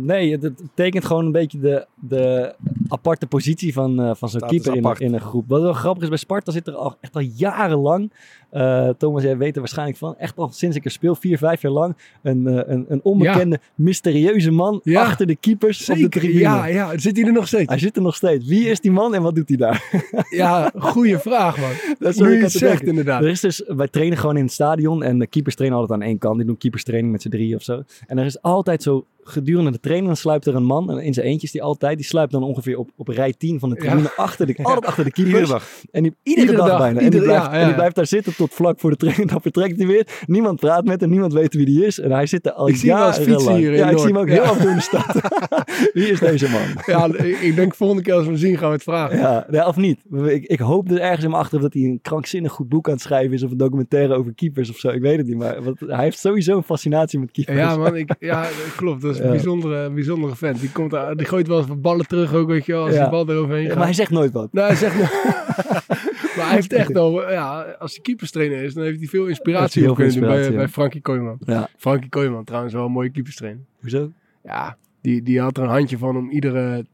[0.07, 2.55] nee, het, het tekent gewoon een beetje de, de
[2.89, 5.49] aparte positie van, van zo'n keeper in, in een groep.
[5.49, 8.13] Wat wel grappig is, bij Sparta zit er al, echt al jarenlang,
[8.51, 11.63] eh, Thomas, jij weet er waarschijnlijk van, echt al sinds ik er speel, vier, vijf
[11.63, 15.03] jaar lang, een, eh, een, een onbekende, mysterieuze man Ja.
[15.03, 16.39] achter de keepers op de tribune.
[16.39, 16.99] ja, ja.
[16.99, 17.69] Zit hij er nog steeds?
[17.69, 18.47] Hij zit er nog steeds.
[18.47, 19.85] Wie is die man en wat doet hij daar?
[20.31, 21.71] Ja, goede vraag, man.
[21.99, 23.23] Dat is wat ik het zegt, inderdaad.
[23.23, 26.07] Er is dus, wij trainen gewoon in het stadion en de keepers trainen altijd aan
[26.07, 26.37] één kant.
[26.37, 27.83] Die doen keeperstraining met z'n drieën of zo.
[28.07, 31.15] En er is altijd zo, gedurende de training, dan sluipt er een man, en in
[31.15, 34.13] zijn eentjes die altijd, die sluipt dan ongeveer op, op rij 10 van de tribune
[34.17, 35.35] achter de, altijd achter de keepers.
[35.35, 35.69] Iedere dag.
[35.91, 36.99] En die, iedere, Iedere dag, dag, bijna.
[36.99, 39.31] en, iedere- die blijft, ja, en die blijft daar zitten tot vlak voor de training.
[39.31, 40.07] Dan vertrekt hij weer.
[40.27, 41.99] Niemand praat met hem, niemand weet wie die is.
[42.01, 44.29] En hij zit er al Ik zie hem hier in Ja, ik zie hem ook
[44.29, 45.21] heel af en in de stad.
[45.93, 46.61] wie is deze man?
[46.87, 49.19] Ja, ik denk volgende keer als we hem zien gaan we het vragen.
[49.51, 50.01] Ja, of niet.
[50.27, 52.93] Ik, ik hoop dus ergens in mijn achterhoofd dat hij een krankzinnig goed boek aan
[52.93, 53.43] het schrijven is.
[53.43, 54.89] Of een documentaire over keepers of zo.
[54.89, 55.37] Ik weet het niet.
[55.37, 57.59] Maar want hij heeft sowieso een fascinatie met keepers.
[57.59, 59.05] Ja, man, ik, ja, klopt.
[59.05, 60.61] Is een bijzondere, bijzondere vent.
[60.61, 63.09] Die, komt, die gooit wel eens wat ballen terug ook, weet je wel, als die
[63.09, 63.77] bal eroverheen gaat.
[63.77, 64.53] maar hij zegt nooit wat.
[64.53, 64.97] Nou, hij zegt
[66.37, 69.83] maar hij heeft echt al, ja, als hij keeperstrainer is, dan heeft hij veel inspiratie
[69.83, 71.39] Heel op kunnen doen bij, bij Frankie Kooijman.
[71.45, 71.69] Ja.
[71.77, 73.63] Frankie Kooijman, trouwens wel een mooie keeperstrainer.
[73.81, 74.13] Hoezo?
[74.45, 76.85] Ja, die, die had er een handje van om iedere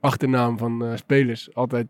[0.00, 1.86] achternaam van eh, spelers altijd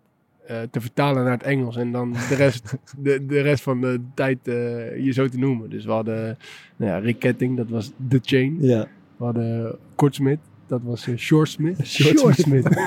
[0.46, 1.76] eh, te vertalen naar het Engels.
[1.76, 5.70] En dan de rest, de, de rest van de tijd eh, je zo te noemen.
[5.70, 6.38] Dus we hadden
[6.76, 8.56] nou ja, Rick Ketting, dat was The Chain.
[8.60, 8.88] Ja.
[9.20, 11.86] We hadden Kortsmith, dat was eh, Short Smith.
[11.86, 12.66] Short Short Smith.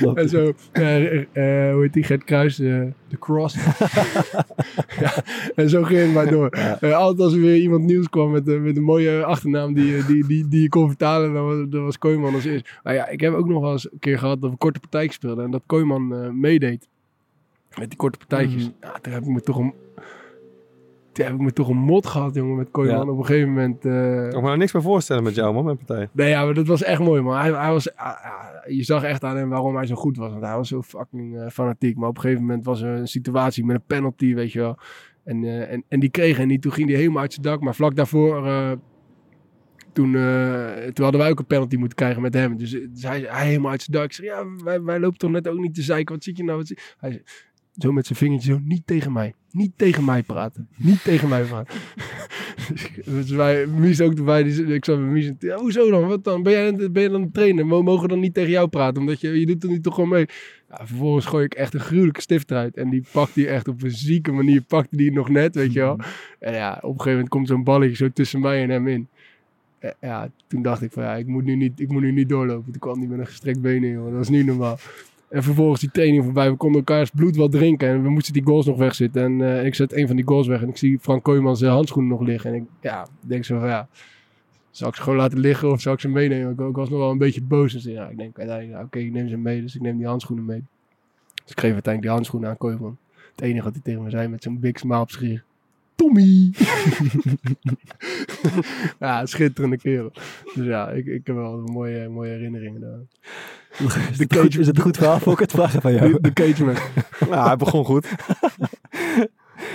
[0.00, 0.12] Ja.
[0.14, 2.66] En zo, eh, eh, hoe heet die, Gert Kruis, eh,
[3.08, 3.54] de Cross.
[5.00, 5.24] ja,
[5.54, 6.48] en zo ging het maar door.
[6.48, 9.86] Eh, altijd als er weer iemand nieuws kwam met, eh, met een mooie achternaam die,
[9.86, 12.70] je- die, die, die je kon vertalen, dan was, dan was Kooijman als eerst.
[12.82, 15.08] Maar ja, ik heb ook nog wel eens een keer gehad dat we korte partij
[15.08, 16.88] speelden en dat Kooijman eh, meedeed.
[17.78, 18.62] Met die korte partijtjes.
[18.62, 18.72] Mhm.
[18.80, 19.72] Ja, toen heb ik me toch een...
[21.12, 23.06] Toen heb ik me toch een mot gehad, jongen, met Kooijman.
[23.06, 23.12] Ja.
[23.12, 23.84] Op een gegeven moment...
[23.84, 26.08] eh, Ik kan me nou niks meer voorstellen met jou, man, met partij.
[26.12, 27.36] Nee, ja, maar dat was echt mooi, man.
[27.38, 30.30] Hij, hij was, ah, ah, je zag echt aan hem waarom hij zo goed was.
[30.30, 31.96] Want hij was zo fucking eh, fanatiek.
[31.96, 34.78] Maar op een gegeven moment was er een situatie met een penalty, weet je wel.
[35.24, 36.62] En, eh, en, en die kreeg hij niet.
[36.62, 37.60] Toen ging hij helemaal uit zijn dak.
[37.60, 38.46] Maar vlak daarvoor,
[39.92, 40.12] toen,
[40.92, 42.56] toen hadden wij ook een penalty moeten krijgen met hem.
[42.56, 44.06] Dus, dus hij, hij helemaal uit zijn dak.
[44.06, 46.14] Ik zeg, ja, wij, wij lopen toch net ook niet te zeiken.
[46.14, 46.58] Wat zit je nou?
[46.58, 46.94] Wat zit...
[46.98, 47.22] Hij zei,
[47.78, 49.34] zo met zijn vingertje zo, niet tegen mij.
[49.50, 50.68] Niet tegen mij praten.
[50.76, 51.74] Niet tegen mij praten.
[53.04, 54.42] dus wij, Mies ook erbij.
[54.42, 55.32] Die, ik zat met Mies.
[55.38, 56.06] Ja, hoezo dan?
[56.06, 56.42] Wat dan?
[56.42, 57.66] Ben jij, ben je dan een trainer?
[57.66, 59.00] Mo- Mogen we dan niet tegen jou praten?
[59.00, 60.26] Omdat je, je doet er niet toch gewoon mee.
[60.70, 62.76] Ja, vervolgens gooi ik echt een gruwelijke stift eruit.
[62.76, 64.62] En die pakt die echt op een zieke manier.
[64.62, 65.98] Pakte die nog net, weet je wel.
[66.38, 69.08] En ja, op een gegeven moment komt zo'n balletje zo tussen mij en hem in.
[70.00, 72.72] Ja, toen dacht ik van ja, ik moet nu niet, ik moet nu niet doorlopen.
[72.72, 74.04] Toen kwam hij met een gestrekt been in, joh.
[74.04, 74.78] Dat was niet normaal.
[75.32, 76.50] En vervolgens die training voorbij.
[76.50, 77.88] We konden elkaars bloed wel drinken.
[77.88, 79.22] En we moesten die goals nog wegzitten.
[79.22, 80.62] En eh, ik zet een van die goals weg.
[80.62, 82.50] En ik zie Frank Kooijman zijn handschoenen nog liggen.
[82.50, 83.88] En ik ja, denk zo van ja,
[84.70, 86.52] zal ik ze gewoon laten liggen of zal ik ze meenemen?
[86.52, 87.72] Ik, ik was nog wel een beetje boos.
[87.72, 89.60] Dus ja, ik denk ja, oké, ik neem ze mee.
[89.60, 90.62] Dus ik neem die handschoenen mee.
[91.42, 92.96] Dus ik geef uiteindelijk die handschoenen aan Kooijman.
[93.34, 95.44] Het enige wat hij tegen me zei met zo'n big smile op gezicht.
[96.02, 96.50] Tommy!
[99.00, 100.12] ja, schitterende kerel.
[100.54, 102.98] Dus ja, ik, ik heb wel een mooie, mooie herinneringen daar.
[104.10, 106.12] Is het, goed, is het een goed verhaal voor ik het vragen van jou?
[106.12, 106.74] De, de cageman.
[107.30, 108.08] Nou, hij begon goed.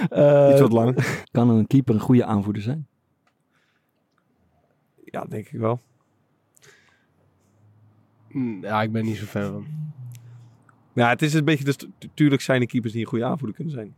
[0.09, 0.97] Eh, Iets wat lang.
[1.31, 2.87] Kan een keeper een goede aanvoerder zijn?
[5.05, 5.79] Ja, denk ik wel.
[8.31, 9.65] Mm, Ja, ik ben niet zo fan van.
[10.93, 11.63] Ja, het is een beetje...
[11.63, 11.75] Dus,
[12.13, 13.87] tuurlijk zijn er keepers die een goede aanvoerder kunnen zijn.
[13.87, 13.93] Ik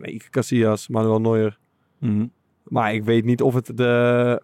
[0.00, 1.58] ken Iker Casillas, Manuel Neuer.
[2.02, 2.26] Mhm.
[2.62, 4.42] Maar ik weet niet of het de,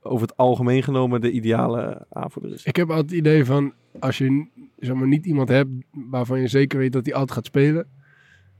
[0.00, 2.64] over het algemeen genomen de ideale aanvoerder is.
[2.64, 4.46] Ik heb altijd het idee van, als je
[4.78, 7.86] zeg maar, niet iemand hebt waarvan je zeker weet dat hij altijd gaat spelen,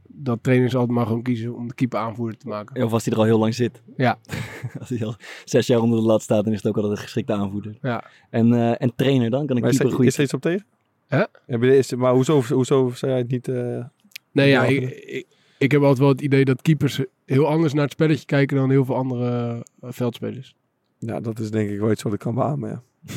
[0.02, 2.84] dat trainers altijd maar gewoon kiezen om de keeper aanvoerder te maken.
[2.84, 3.82] Of als hij er al heel lang zit.
[3.96, 4.18] Ja.
[4.80, 7.02] als hij al zes jaar onder de lat staat, dan is het ook altijd een
[7.02, 7.78] geschikte aanvoerder.
[7.82, 8.04] Ja.
[8.30, 9.46] En, eh, en trainer dan?
[9.46, 10.06] Kan is, keeper er, goed...
[10.06, 10.66] is er iets op tegen?
[11.46, 13.48] Je, is, maar hoezo, hoezo zei hij het niet...
[13.48, 13.84] eh,
[14.32, 15.26] Nee, ja, Ja, ik, ik,
[15.58, 18.70] ik heb altijd wel het idee dat keepers heel anders naar het spelletje kijken dan
[18.70, 20.54] heel veel andere eh, veldspelers.
[20.98, 22.82] Ja, dat is denk ik wel iets wat ik kan beamen, ja.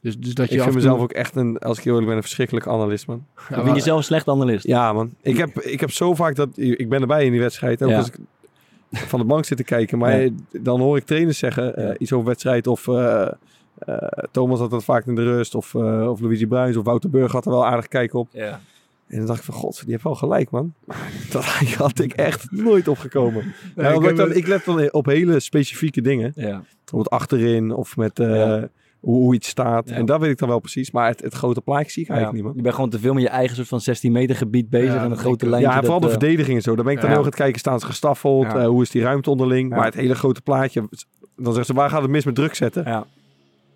[0.00, 2.08] Dus, dus dat je Ik vind toe- mezelf ook echt een, als ik heel eerlijk
[2.08, 3.24] ben, een verschrikkelijke analist, man.
[3.36, 4.66] Ja, vind je maar- jezelf een slechte analist?
[4.66, 5.14] Ja, man.
[5.22, 6.48] Ik heb, ik heb zo vaak dat...
[6.54, 7.82] Ik ben erbij in die wedstrijd.
[7.82, 7.96] Ook Ja.
[7.96, 8.14] als ik
[8.90, 9.98] van de bank zit te kijken.
[9.98, 10.30] Maar Ja.
[10.50, 12.66] dan hoor ik trainers zeggen eh, iets over wedstrijd.
[12.66, 13.22] Of eh,
[13.78, 13.96] eh,
[14.30, 15.54] Thomas had dat vaak in de rust.
[15.54, 18.28] Of, eh of Luigi Bruins of Wouter Burg had er wel aardig kijk op.
[18.32, 18.60] Ja.
[19.12, 20.72] En dan dacht ik van, god, die heeft wel gelijk, man.
[21.32, 21.44] Dat
[21.76, 23.54] had ik echt nooit opgekomen.
[23.74, 26.32] Nee, ik dan, het- ik let dan op hele specifieke dingen.
[26.34, 26.62] Ja.
[26.78, 28.68] Bijvoorbeeld achterin of met eh, Ja.
[29.00, 29.88] hoe, hoe iets staat.
[29.88, 29.94] Ja.
[29.94, 30.90] En dat weet ik dan wel precies.
[30.90, 32.56] Maar het, het grote plaatje zie ik eigenlijk niet, man.
[32.56, 35.04] Je bent gewoon te veel met je eigen soort van 16 meter gebied bezig Ja,
[35.04, 35.68] en een grote lijntje.
[35.70, 36.74] Ja, en vooral de dat, eh, verdediging en zo.
[36.74, 37.16] Daar ben ik dan ja.
[37.16, 37.60] heel erg aan het kijken.
[37.60, 38.42] Staan ze gestaffeld?
[38.44, 38.56] Ja.
[38.60, 39.70] Eh, hoe is die ruimte onderling?
[39.70, 39.76] Ja.
[39.76, 40.80] Maar het hele grote plaatje...
[41.36, 42.84] Dan zeggen ze, waar gaat het mis met druk zetten?
[42.86, 43.06] Ja.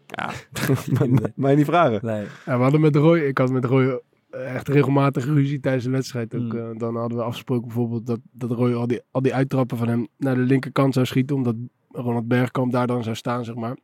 [0.06, 0.30] Ja,
[0.98, 1.98] maar, maar niet vragen.
[2.02, 2.24] Nee.
[2.46, 6.34] Ja, we hadden met Roy, ik had met Roy echt regelmatig ruzie tijdens de wedstrijd.
[6.34, 6.58] Ook, Mm.
[6.58, 9.88] eh, dan hadden we afgesproken bijvoorbeeld dat, dat Roy al die, al die uittrappen van
[9.88, 11.36] hem naar de linkerkant zou schieten.
[11.36, 11.54] Omdat
[11.90, 13.76] Ronald Bergkamp daar dan zou staan, zeg maar.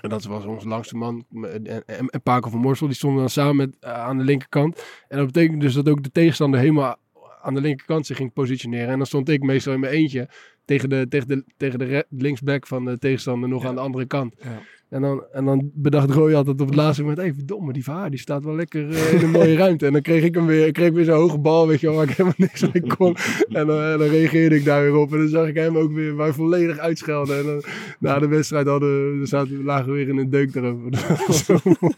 [0.00, 1.24] En dat was onze langste man.
[1.42, 4.84] En, en, en Paco van Morsel, die stonden dan samen met, eh, aan de linkerkant.
[5.08, 6.96] En dat betekent dus dat ook de tegenstander helemaal
[7.42, 8.88] aan de linkerkant zich ging positioneren.
[8.88, 10.28] En dan stond ik meestal in mijn eentje
[10.64, 14.34] tegen de, tegen de, tegen de linksback van de tegenstander nog aan de andere kant.
[14.42, 14.60] Ja.
[14.88, 18.10] En dan, en dan bedacht Roy altijd op het laatste moment, hey, verdomme, die Vaar,
[18.10, 19.86] die staat wel lekker eh, in een mooie ruimte.
[19.86, 21.96] En dan kreeg ik hem weer, ik kreeg weer zo'n hoge bal, weet je wel,
[21.96, 23.16] waar ik helemaal niks mee kon.
[23.48, 25.12] En dan, en dan reageerde ik daar weer op.
[25.12, 27.38] En dan zag ik hem ook weer maar volledig uitschelden.
[27.38, 27.62] En dan,
[27.98, 30.90] na de wedstrijd hadden, we- zaten, lagen we weer in een deuk daarover.
[31.08, 31.92] Dat was zo mooi.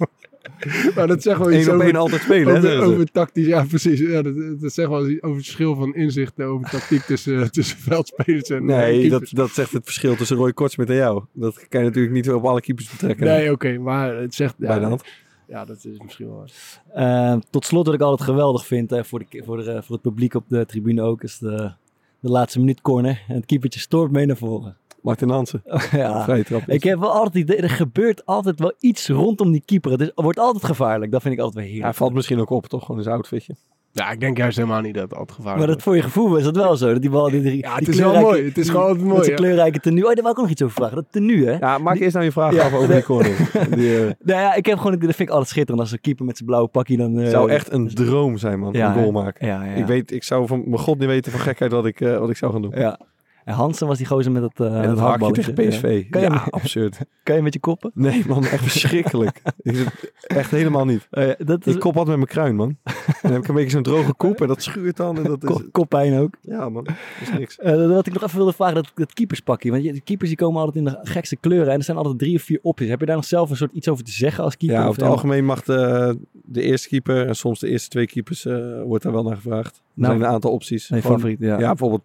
[0.95, 2.59] maar dat zegt wel iets Eén op over, één altijd spelen, hè?
[2.59, 2.93] over, ze.
[2.95, 3.47] over tactisch.
[3.47, 4.01] Ja, precies.
[4.01, 7.79] Ja, dat, dat zegt wel iets over het verschil van inzicht over tactiek tussen, tussen
[7.79, 11.25] veldspelers en eh, Nee, dat, dat zegt het verschil tussen Roy Kortsmit en jou.
[11.33, 13.27] Dat kan je natuurlijk niet op alle keepers betrekken.
[13.27, 14.55] Nee, oké, maar het zegt...
[14.59, 15.05] Ja, Bij de hand.
[15.47, 17.33] Ja, dat is misschien wel waar.
[17.33, 20.03] Eh, tot slot wat ik altijd geweldig vind eh, voor, de, voor, de, voor het
[20.03, 21.73] publiek op de tribune ook, is de,
[22.21, 23.23] de laatste minuut corner.
[23.29, 24.77] En het keepertje stormt mee naar voren.
[25.03, 25.63] Martin Hansen.
[25.93, 26.25] ja.
[26.25, 26.63] Vrije trap.
[26.67, 29.91] Ik heb wel altijd er gebeurt altijd wel iets rondom die keeper.
[29.91, 31.13] Het is, wordt altijd gevaarlijk.
[31.13, 31.97] Dat vind ik altijd wel Hij heerlijk.
[31.99, 32.85] valt misschien ook op, toch?
[32.85, 33.55] Gewoon zijn outfitje.
[33.93, 35.83] Ja, ik denk juist helemaal niet dat het altijd gevaarlijk maar dat is.
[35.83, 36.93] voor je gevoel is dat wel zo.
[36.93, 38.49] Dat die bal, die, die, Ja, het die is wel kleurrijke- mooi.
[38.49, 40.01] Het is gewoon altijd Met mooi, zijn kleurrijke tenue.
[40.09, 40.95] Oh, daar wil ik ook nog iets over vragen.
[40.97, 41.57] Dat tenue, hè?
[41.59, 43.37] Ja, maak eerst nou je vraag Ja, af over die corner.
[43.77, 46.25] Die, eh, Nou ja, ik heb gewoon, dat vind ik altijd schitterend als een keeper
[46.25, 47.19] met zijn blauwe pakje dan...
[47.19, 48.73] eh, zou echt een droom zijn, man.
[48.73, 49.47] ja, een goal maken.
[49.47, 49.73] Ja, ja.
[49.73, 52.31] Ik, weet, ik zou van mijn god niet weten van gekheid wat ik, eh, wat
[52.31, 52.73] ik zou gaan doen.
[52.75, 52.99] Ja.
[53.45, 56.11] En Hansen was die gozer met het, uh, dat tegen PSV.
[56.11, 56.99] Kan, je, Ja, absurd.
[57.23, 57.91] kan je met je koppen?
[57.95, 59.43] Nee, man, echt verschrikkelijk.
[60.27, 61.09] Echt helemaal niet.
[61.11, 62.77] Oh ja, dat is Ik kop altijd met mijn kruin, man.
[62.85, 65.17] En dan heb ik een beetje zo'n droge kop en dat schuurt dan.
[65.17, 66.37] En dat is, ko- koppijn ook.
[66.41, 67.59] ja, man, dat is niks.
[67.59, 69.71] Eh, wat ik nog even wilde vragen, dat, dat keeperspakje.
[69.71, 71.73] Want je, de keepers die komen altijd in de gekste kleuren.
[71.73, 72.89] En er zijn altijd drie of vier opties.
[72.89, 74.77] Heb je daar nog zelf een soort iets over te zeggen als keeper?
[74.79, 77.89] Ja, Of over het helemaal- algemeen mag de, de eerste keeper en soms de eerste
[77.89, 79.77] twee keepers eh, wordt daar wel naar gevraagd.
[79.77, 80.89] Er Nou, zijn een aantal opties.
[80.91, 81.59] Mijn favoriet, ja.
[81.59, 82.03] Ja, bijvoorbeeld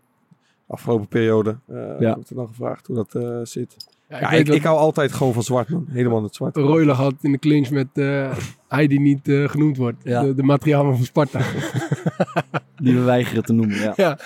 [0.68, 2.14] afgelopen periode eh Ja.
[2.14, 3.76] wordt er dan gevraagd hoe dat eh, zit.
[4.10, 5.86] Ja, ik, dat ik hou altijd gewoon van zwart, man.
[5.90, 6.56] Helemaal het zwart.
[6.56, 8.38] Royler had in de clinch met eh,
[8.68, 9.98] hij die niet eh, genoemd wordt.
[10.04, 10.22] Ja.
[10.22, 11.40] De, de materialen van Sparta.
[12.76, 14.18] Die we weigeren te noemen, ja.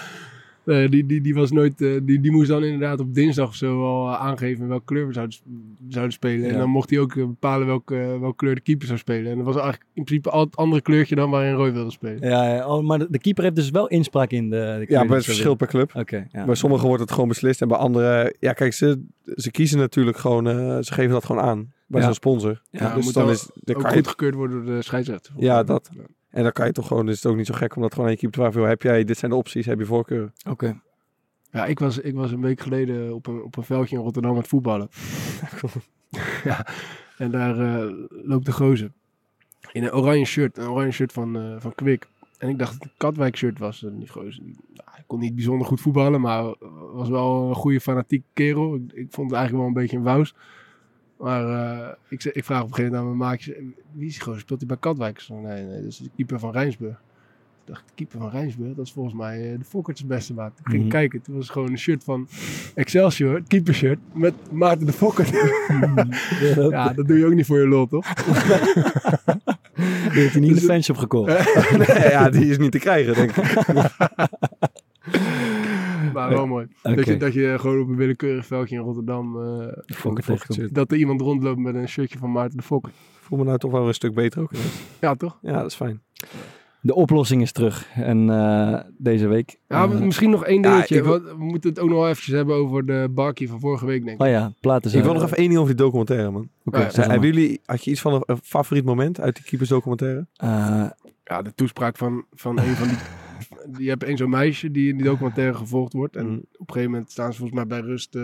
[0.70, 3.56] Eh, die, die, die, was nooit, eh, die, die moest dan inderdaad op dinsdag of
[3.56, 5.38] zo al eh, aangeven welke kleur we zouden,
[5.88, 6.50] zouden spelen.
[6.50, 9.32] En dan mocht hij ook bepalen welke, welke kleur de keeper zou spelen.
[9.32, 12.30] En dat was eigenlijk in principe al het andere kleurtje dan waarin Roy wilde spelen.
[12.30, 12.68] Ja, ja.
[12.68, 15.26] Oh, maar de, de keeper heeft dus wel inspraak in de, de Ja, maar het
[15.26, 15.96] verschil per club.
[15.96, 16.46] Oké, ja.
[16.46, 18.36] Bij sommigen wordt het gewoon beslist en bij anderen...
[18.40, 19.02] Ja, kijk, ze,
[19.36, 20.48] ze kiezen natuurlijk gewoon...
[20.48, 22.06] eh, ze geven dat gewoon aan bij Ja.
[22.06, 22.62] zo'n sponsor.
[22.72, 23.50] Ja, dus moet dan wel is...
[23.54, 25.34] Dan Ook goedgekeurd worden door de scheidsrechter.
[25.38, 25.90] Ja, dat.
[26.30, 27.10] En dan kan je toch gewoon...
[27.10, 28.70] Is het ook niet zo gek om dat gewoon aan je keeper te vragen.
[28.70, 29.04] Heb jij...
[29.04, 29.66] Dit zijn de opties.
[29.66, 30.32] Heb je voorkeur?
[30.50, 30.80] Oké.
[31.52, 34.32] Ja, ik was, ik was een week geleden op een, op een veldje in Rotterdam
[34.32, 34.90] aan het voetballen.
[36.44, 36.66] ja,
[37.18, 38.92] en daar eh, loopt de gozer.
[39.72, 40.58] In een oranje shirt.
[40.58, 42.08] Een oranje shirt van, eh van Kwik.
[42.38, 43.84] En ik dacht dat het een Katwijk shirt was.
[43.84, 46.22] En die gozer, nou, hij kon niet bijzonder goed voetballen.
[46.22, 46.56] Maar
[46.94, 48.76] was wel een goede fanatieke kerel.
[48.76, 50.36] Ik, ik vond het eigenlijk wel een beetje een wous.
[51.20, 53.56] Maar eh, ik, ik vraag op een gegeven moment aan mijn maatjes.
[53.92, 54.40] Wie is die gozer?
[54.42, 55.20] Speelt hij bij Katwijk?
[55.20, 56.94] Zei, nee, nee, dat is de keeper van Rijnsburg.
[56.94, 60.52] Ik dacht, de keeper van Rijnsburg, dat is volgens mij eh, de Fokkerts beste maat.
[60.60, 60.90] Ik ging Mhm.
[60.92, 62.28] kijken, toen was het gewoon een shirt van
[62.76, 65.28] Excelsior, het keepershirt, met Maarten de Fokker.
[66.70, 68.14] ja, dat doe je ook niet voor je lol, toch?
[68.14, 68.34] Die
[70.22, 71.28] heeft hij niet in de fanshop gekocht.
[71.88, 73.48] nee, ja, die is niet te krijgen, denk ik.
[76.20, 76.68] Maar wel mooi.
[76.82, 80.76] Dat, je, dat je gewoon op een willekeurig veldje in Rotterdam, eh, Fokker tegenkomt.
[80.76, 82.92] dat er iemand rondloopt met een shirtje van Maarten de Fokker.
[83.22, 84.52] voel me nou toch wel een stuk beter ook.
[85.00, 85.38] Ja, toch?
[85.42, 86.02] Ja, dat is fijn.
[86.82, 87.88] De oplossing is terug.
[87.96, 89.60] En eh, deze week...
[89.68, 91.04] Ja, eh, misschien nog één ja, dingetje.
[91.04, 93.86] wil- want we moeten het ook nog wel eventjes hebben over de barkie van vorige
[93.86, 94.26] week, denk ik.
[94.26, 96.50] oh ja, platen Ik wil nog even één ding over die documentaire, man.
[96.66, 99.44] Oké, Ja, Zijn- hebben jullie, had je iets van een, een favoriet moment uit die
[99.46, 100.28] keepersdocumentaire?
[100.36, 100.86] Eh,
[101.24, 102.98] Ja, de toespraak van, van een van die...
[103.78, 106.16] Je hebt één zo'n meisje die in die documentaire gevolgd wordt.
[106.16, 106.36] En Mm.
[106.36, 108.24] op een gegeven moment staan ze volgens mij bij rust eh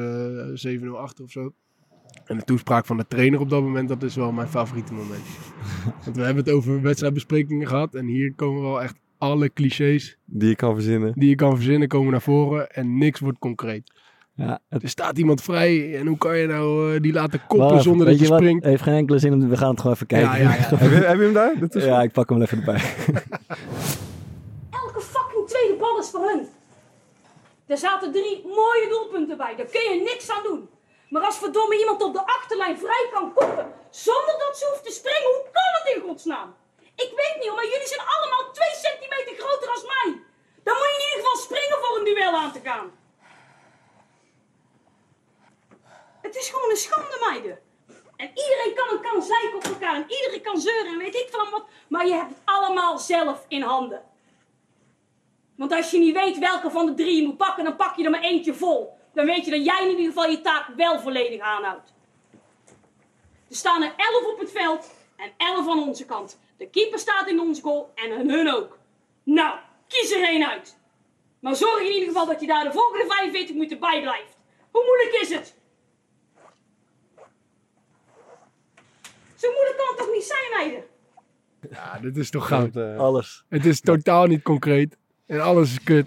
[0.53, 1.53] 7-0 achter of zo.
[2.26, 5.21] En de toespraak van de trainer op dat moment, dat is wel mijn favoriete moment.
[6.03, 7.95] Want we hebben het over wedstrijdbesprekingen gehad.
[7.95, 11.13] En hier komen wel echt alle clichés Die je kan verzinnen.
[11.15, 12.69] die je kan verzinnen komen naar voren.
[12.71, 13.91] En niks wordt concreet.
[14.34, 17.82] ja, het Er staat iemand vrij en hoe kan je nou eh, die laten koppen
[17.82, 18.39] zonder dat je wat?
[18.39, 18.63] springt?
[18.65, 19.49] heeft geen enkele zin om...
[19.49, 20.30] We gaan het gewoon even kijken.
[20.30, 20.78] Ja, ja, ja.
[20.78, 21.59] heb, je, heb je hem daar?
[21.59, 22.82] Dat is Ja, ik pak hem wel even erbij.
[24.96, 26.54] Elke fucking tweede bal is voor hun.
[27.68, 30.70] Er zaten drie mooie doelpunten bij, daar kun je niks aan doen.
[31.10, 34.91] Maar als verdomme iemand op de achterlijn vrij kan koppen, zonder dat ze hoeft te
[34.91, 36.56] springen, hoe kan het in godsnaam?
[36.96, 40.22] Ik weet niet maar jullie zijn allemaal twee centimeter groter als mij.
[40.64, 42.91] Dan moet je in ieder geval springen voor een duel aan te gaan.
[46.22, 47.60] Het is gewoon een schande, meiden.
[48.16, 51.28] En iedereen kan een kan zeiken op elkaar en iedereen kan zeuren en weet ik
[51.32, 51.66] van wat.
[51.88, 54.14] Maar je hebt het allemaal zelf in handen.
[55.56, 58.03] Want als je niet weet welke van de drie je moet pakken, dan pak je
[58.03, 58.97] er maar eentje vol.
[59.14, 61.93] Dan weet je dat jij in ieder geval je taak wel volledig aanhoudt.
[63.49, 66.39] Er staan er elf op het veld en elf aan onze kant.
[66.58, 68.78] De keeper staat in ons goal en hun ook.
[69.24, 70.78] Nou, kies er één uit.
[71.39, 74.38] Maar zorg in ieder geval dat je daar de volgende 45 minuten bij blijft.
[74.72, 75.56] Hoe moeilijk is het?
[79.36, 80.84] Zo moeilijk kan het toch niet zijn, meiden?
[81.70, 82.76] Ja, dit is toch goud.
[82.76, 83.43] eh, Alles.
[83.49, 84.97] Het is totaal niet concreet.
[85.28, 86.05] En alles is kut.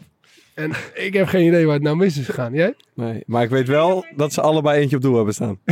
[0.55, 2.53] En ik heb geen idee waar het nou mis is gegaan.
[2.53, 2.75] Jij?
[2.95, 5.59] Nee, maar ik weet wel dat ze allebei eentje op doel hebben staan.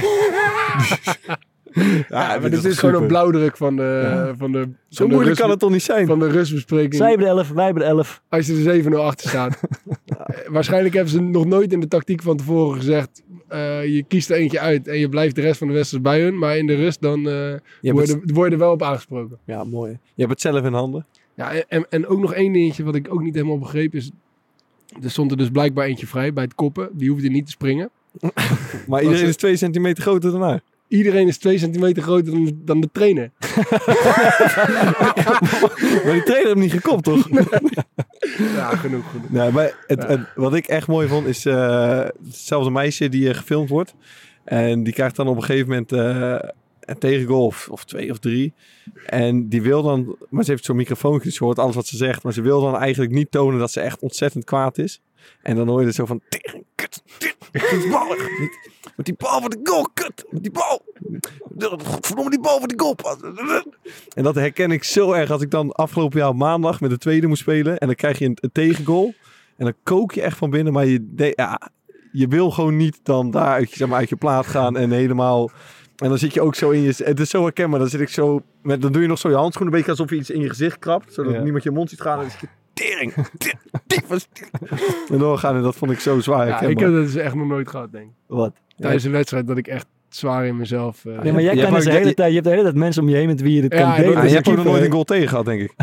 [2.09, 5.51] Ja, maar dit is gewoon een blauwdruk van de, van de, Zo van moeilijk kan
[5.51, 6.07] het toch niet zijn?
[6.07, 6.95] van de rustbespreking.
[6.95, 8.23] Zij hebben de 11, wij hebben de 11.
[8.29, 9.61] Als je er 7-0 achter staat.
[10.07, 13.23] Eh, Waarschijnlijk hebben ze nog nooit in de tactiek van tevoren gezegd.
[13.49, 16.21] eh, je kiest er eentje uit en je blijft de rest van de wedstrijd bij
[16.21, 16.39] hun.
[16.39, 18.83] Maar in de rust dan eh Je hebt worden, het- word je er wel op
[18.83, 19.39] aangesproken.
[19.45, 19.91] Ja, mooi.
[19.91, 21.07] Je hebt het zelf in handen.
[21.37, 24.11] Ja, en, en ook nog één dingetje wat ik ook niet helemaal begreep is...
[25.03, 26.89] Er stond er dus blijkbaar eentje vrij bij het koppen.
[26.93, 27.91] Die hoefde niet te springen.
[28.89, 30.61] Maar iedereen is twee centimeter groter dan haar.
[30.89, 33.31] Iedereen is twee centimeter groter dan, dan de trainer.
[36.05, 37.29] Maar die trainer heeft hem niet gekopt, toch?
[38.55, 39.11] Ja, genoeg.
[39.11, 39.31] genoeg.
[39.31, 43.35] Nee, maar het, het- wat ik echt mooi vond is eh hetzelfde meisje die eh,
[43.35, 43.95] gefilmd wordt.
[44.45, 46.49] En die krijgt dan op een gegeven moment eh,
[46.87, 48.53] een tegengoal of, twee of drie.
[49.07, 52.23] En die wil dan, maar ze heeft zo'n microfoon, dus hoort alles wat ze zegt.
[52.23, 55.01] Maar ze wil dan eigenlijk niet tonen dat ze echt ontzettend kwaad is.
[55.43, 57.03] En dan hoor je er zo van, tegen, kut,
[58.97, 60.85] met die bal voor de goal, kut, met die bal.
[61.85, 62.97] Godverdomme die bal voor de goal.
[64.15, 67.27] En dat herken ik zo erg als ik dan afgelopen jaar maandag met de tweede
[67.27, 67.79] moest spelen.
[67.79, 69.15] En dan krijg je een, een tegengoal.
[69.57, 70.73] En dan kook je echt van binnen.
[70.73, 71.71] Maar je, ja,
[72.13, 74.91] je wil gewoon niet dan daar uit, je- zeg maar, uit je plaat gaan en
[74.91, 75.51] helemaal...
[75.97, 76.93] En dan zit je ook zo in je...
[76.97, 77.79] Het is zo herkenbaar.
[77.81, 78.43] Dan zit ik zo...
[78.63, 80.49] Met, dan doe je nog zo je handschoen een beetje alsof je iets in je
[80.49, 81.13] gezicht krabt.
[81.15, 81.43] Zodat Ja.
[81.43, 82.19] niemand je mond ziet gaan.
[82.21, 83.15] En dan zit je tering.
[85.11, 86.47] En doorgaan en dat vond ik zo zwaar.
[86.47, 88.11] Ja, ik heb dat dus echt nog nooit gehad, denk ik.
[88.27, 88.53] Wat?
[88.77, 91.05] Tijdens een wedstrijd dat ik echt zwaar in mezelf...
[91.05, 92.63] eh, Nee, maar jij Je kan hebt dus de hele tijd, je hebt de hele
[92.63, 94.09] tijd mensen om je heen met wie je dit Ja, kan en delen.
[94.11, 95.73] ook- Ah, Dus je hebt ook nog nooit eh, een goal tegen gehad, denk ik.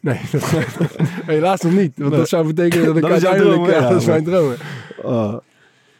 [0.00, 0.42] Nee, dat,
[1.26, 1.92] helaas nog niet.
[1.98, 3.62] Want dat zou betekenen dat ik Dat is uiteindelijk...
[3.62, 4.50] droom, ja, ja, dat is mijn droom.
[4.50, 5.38] hè.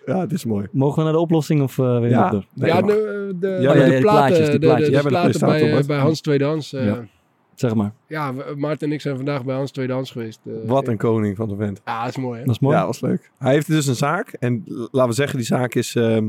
[0.07, 0.67] Ja, het is mooi.
[0.73, 2.31] Mogen we naar de oplossing of eh weer Ja.
[2.31, 2.45] door?
[2.55, 4.87] Nee, ja, de, de, Ja, plaatjes, de- de, plaatjes.
[4.87, 5.87] de Jij bent platen bij, Bart.
[5.87, 6.73] bij Hans Tweedehans.
[6.73, 7.07] eh Ja.
[7.55, 7.93] Zeg maar.
[8.09, 10.41] ja, Maarten en ik zijn vandaag bij Hans Tweedehans geweest.
[10.47, 10.53] eh.
[10.67, 11.81] Wat een koning van de vent.
[11.85, 12.45] Ja, dat is mooi, hè?
[12.45, 12.77] Dat is mooi.
[12.77, 13.31] Ja, was leuk.
[13.39, 14.33] Hij heeft dus een zaak.
[14.33, 16.25] En laten we zeggen, die zaak is ehm,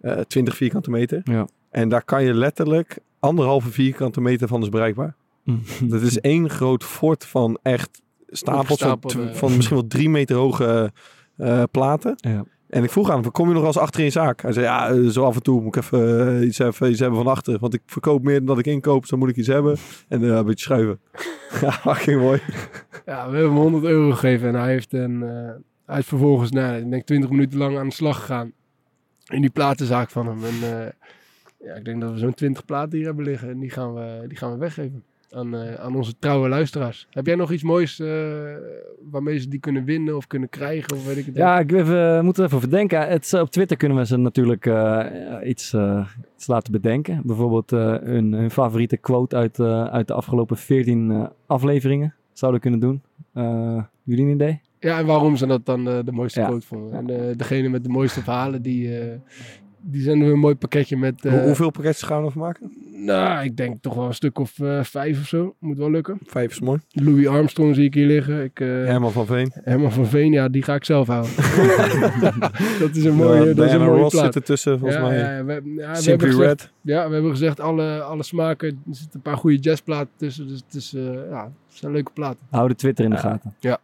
[0.00, 1.20] eh 20 vierkante meter.
[1.24, 1.46] Ja.
[1.70, 5.14] En daar kan je letterlijk anderhalve vierkante meter van is bereikbaar.
[5.82, 8.98] Dat is één groot fort van echt stapels van,
[9.32, 10.92] van misschien wel drie meter hoge
[11.36, 12.14] eh, platen.
[12.16, 12.44] Ja.
[12.76, 14.42] En ik vroeg aan kom je nog als achter in zaak?
[14.42, 17.14] Hij zei, ja, eh, zo af en toe moet ik even, eh, iets, even hebben
[17.14, 17.58] van achter.
[17.58, 19.76] Want ik verkoop meer dan ik inkoop, dus moet ik iets hebben.
[20.08, 21.00] En eh, een beetje schuiven.
[21.60, 22.40] ja, fucking mooi.
[23.06, 25.52] Ja, we hebben hem 100 euro gegeven en hij heeft een, eh,
[25.86, 28.52] hij is vervolgens, nou, ik denk 20 minuten lang aan de slag gegaan
[29.26, 30.44] in die platenzaak van hem.
[30.44, 30.54] En
[31.58, 34.24] ja, ik denk dat we zo'n 20 platen hier hebben liggen en die gaan we,
[34.28, 37.06] die gaan we weggeven aan, eh, aan onze trouwe luisteraars.
[37.10, 38.08] Heb jij nog iets moois eh,
[39.10, 42.24] waarmee ze die kunnen winnen of kunnen krijgen of weet ik het Ja, ik even,
[42.24, 43.08] moet er even over denken.
[43.08, 45.04] Het, op Twitter kunnen we ze natuurlijk eh,
[45.44, 46.06] iets, eh,
[46.36, 47.20] iets laten bedenken.
[47.24, 52.14] Bijvoorbeeld eh, hun, hun favoriete quote uit, eh, uit de afgelopen 14 eh, afleveringen.
[52.32, 53.02] Zouden kunnen doen.
[53.32, 54.60] Eh, jullie een idee?
[54.80, 56.46] Ja, en waarom ze dat dan eh, de mooiste Ja.
[56.46, 56.92] quote vonden.
[56.92, 59.14] En eh, degene met de mooiste verhalen, die, eh,
[59.80, 61.24] die zenden we een mooi pakketje met...
[61.24, 62.72] eh, Hoe- hoeveel pakketjes gaan we nog maken?
[62.98, 65.54] Nou, ik denk toch wel een stuk of eh, vijf of zo.
[65.58, 66.18] Moet wel lukken.
[66.26, 66.80] Vijf is mooi.
[66.90, 68.42] Louis Armstrong zie ik hier liggen.
[68.44, 69.52] Ik, eh, Herman van Veen.
[69.54, 71.30] Herman van Veen, ja, die ga ik zelf houden.
[72.80, 74.24] dat is een mooie, Ja, dat is een mooie Ross plaat.
[74.24, 75.18] zit ertussen, volgens ja, mij.
[75.18, 76.70] Ja, ja, we, ja, we hebben Simply gezegd, Red.
[76.80, 78.68] Ja, we hebben gezegd alle, alle smaken.
[78.68, 80.48] Er zitten een paar goede jazzplaten tussen.
[80.48, 82.38] Dus het, is, eh, ja, het zijn leuke platen.
[82.50, 83.54] Hou de Twitter in de gaten.
[83.60, 83.78] Ja.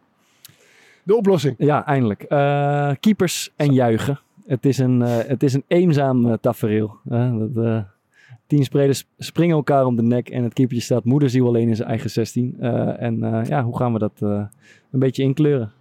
[1.03, 1.55] De oplossing.
[1.57, 2.23] Ja, eindelijk.
[2.23, 4.19] Eh, keepers en juichen.
[4.45, 6.97] Het is een, eh, het is een eenzaam tafereel.
[7.09, 7.37] hè.
[7.37, 7.79] dat, eh,
[8.53, 11.87] tien spelers springen elkaar om de nek en het keepertje staat moederziel alleen in zijn
[11.89, 12.55] eigen 16.
[12.59, 14.43] Eh, en eh, ja, hoe gaan we dat eh,
[14.91, 15.71] een beetje inkleuren?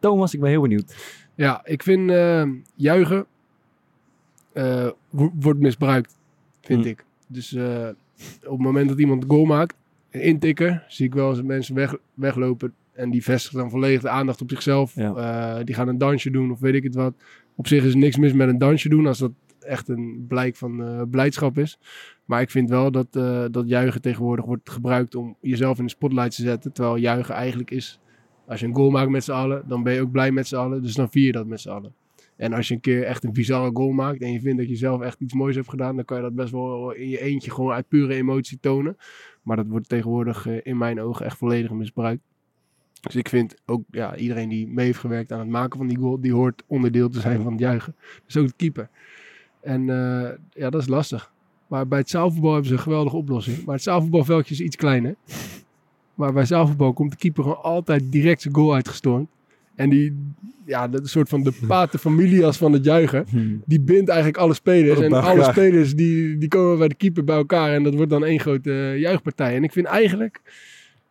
[0.00, 0.96] Thomas, ik ben heel benieuwd.
[1.34, 2.10] Ja, ik vind
[2.74, 3.26] juichen
[5.10, 6.18] wo- wordt misbruikt,
[6.60, 6.88] vind Hm.
[6.88, 7.04] ik.
[7.26, 9.76] Dus op het moment dat iemand een goal maakt,
[10.10, 14.08] een intikker, zie ik wel eens mensen weg, weglopen en die vestigen dan volledig de
[14.08, 14.92] aandacht op zichzelf.
[15.64, 17.14] Die gaan een dansje doen of weet ik het wat.
[17.54, 19.32] Op zich is niks mis met een dansje doen als dat
[19.64, 21.78] echt een blijk van eh, blijdschap is.
[22.24, 25.90] Maar ik vind wel dat, eh, dat juichen tegenwoordig wordt gebruikt om jezelf in de
[25.90, 26.72] spotlight te zetten.
[26.72, 28.00] Terwijl juichen eigenlijk is,
[28.46, 30.56] als je een goal maakt met z'n allen, dan ben je ook blij met z'n
[30.56, 30.82] allen.
[30.82, 31.94] Dus dan vier je dat met z'n allen.
[32.36, 34.76] En als je een keer echt een bizarre goal maakt en je vindt dat je
[34.76, 37.50] zelf echt iets moois hebt gedaan, dan kan je dat best wel in je eentje
[37.50, 38.96] gewoon uit pure emotie tonen.
[39.42, 42.22] Maar dat wordt tegenwoordig eh, in mijn ogen echt volledig misbruikt.
[43.00, 45.98] Dus ik vind ook ja, iedereen die mee heeft gewerkt aan het maken van die
[45.98, 47.96] goal, die hoort onderdeel te zijn van het juichen.
[48.26, 48.88] Dus ook de keeper.
[49.64, 51.32] En eh, ja, dat is lastig.
[51.66, 53.64] Maar bij het zaalvoetbal hebben ze een geweldige oplossing.
[53.64, 55.14] Maar het zaalvoetbalveldje is iets kleiner.
[56.14, 59.28] Maar bij zaalvoetbal komt de keeper gewoon altijd direct zijn goal uitgestormd.
[59.74, 60.16] En die,
[60.66, 63.26] ja, dat soort van de pater familias van het juichen.
[63.64, 65.00] Die bindt eigenlijk alle spelers.
[65.00, 67.74] En alle spelers die, die komen bij de keeper bij elkaar.
[67.74, 69.56] En dat wordt dan één grote eh, juichpartij.
[69.56, 70.40] En ik vind eigenlijk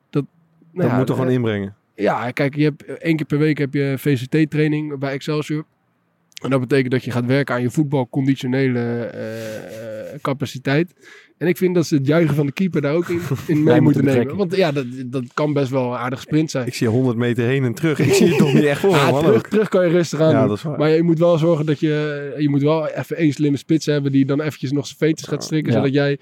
[0.10, 0.26] dat...
[0.72, 1.76] nou Dat ja, moet er gewoon eh, inbrengen.
[1.96, 5.66] ja, kijk, je hebt één keer per week heb je VCT-training bij Excelsior.
[6.44, 10.94] En dat betekent dat je gaat werken aan je voetbalconditionele eh, eh, capaciteit.
[11.38, 13.82] En ik vind dat ze het juichen van de keeper daar ook in, in mee
[13.82, 14.36] moeten moeten nemen.
[14.36, 16.68] Want ja, dat, dat kan best wel een aardige sprint zijn.
[16.68, 18.00] Ik zie 100 meter heen en terug.
[18.00, 20.32] Ik zie het toch niet echt voor Ja, man, terug, terug kan je rustig aan
[20.32, 20.48] Ja, doen.
[20.48, 20.78] dat is waar.
[20.78, 22.36] Maar je moet wel zorgen dat je...
[22.38, 25.44] Je moet wel even één slimme spits hebben die dan eventjes nog zijn veters gaat
[25.44, 25.72] strikken.
[25.74, 25.78] Ja.
[25.78, 26.20] Zodat, jij,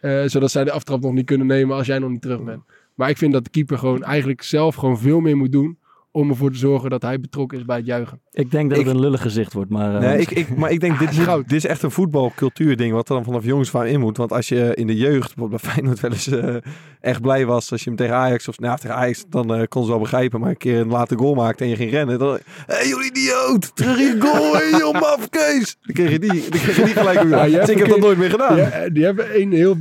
[0.00, 2.62] eh, zodat zij de aftrap nog niet kunnen nemen als jij nog niet terug bent.
[2.94, 5.78] Maar ik vind dat de keeper gewoon eigenlijk zelf gewoon veel meer moet doen...
[6.16, 8.20] om ervoor te zorgen dat hij betrokken is bij het juichen.
[8.30, 9.94] Ik denk dat Ik- het een lullig gezicht wordt, maar...
[9.94, 11.48] eh, Nee, ik, ik, maar ik denk, dit, is moet- goud.
[11.48, 14.16] dit is echt een voetbalcultuurding wat er dan vanaf jongens van in moet.
[14.16, 16.56] Want als je in de jeugd, bijvoorbeeld bij Feyenoord wel eens eh,
[17.00, 19.82] echt blij was als je hem tegen Ajax, of nou, tegen Ajax, dan eh, kon
[19.84, 20.40] ze wel begrijpen.
[20.40, 23.10] Maar een keer een late goal maakte en je ging rennen, dan, hé hey, jullie
[23.10, 25.76] idioot, terug in je goal, hé joh, mafkees.
[25.82, 27.60] Dan kreeg je die, dan kreeg je die gelijk weer.
[27.60, 28.56] Dus ik heb dat nooit meer gedaan.
[28.56, 29.76] Ja, die hebben een heel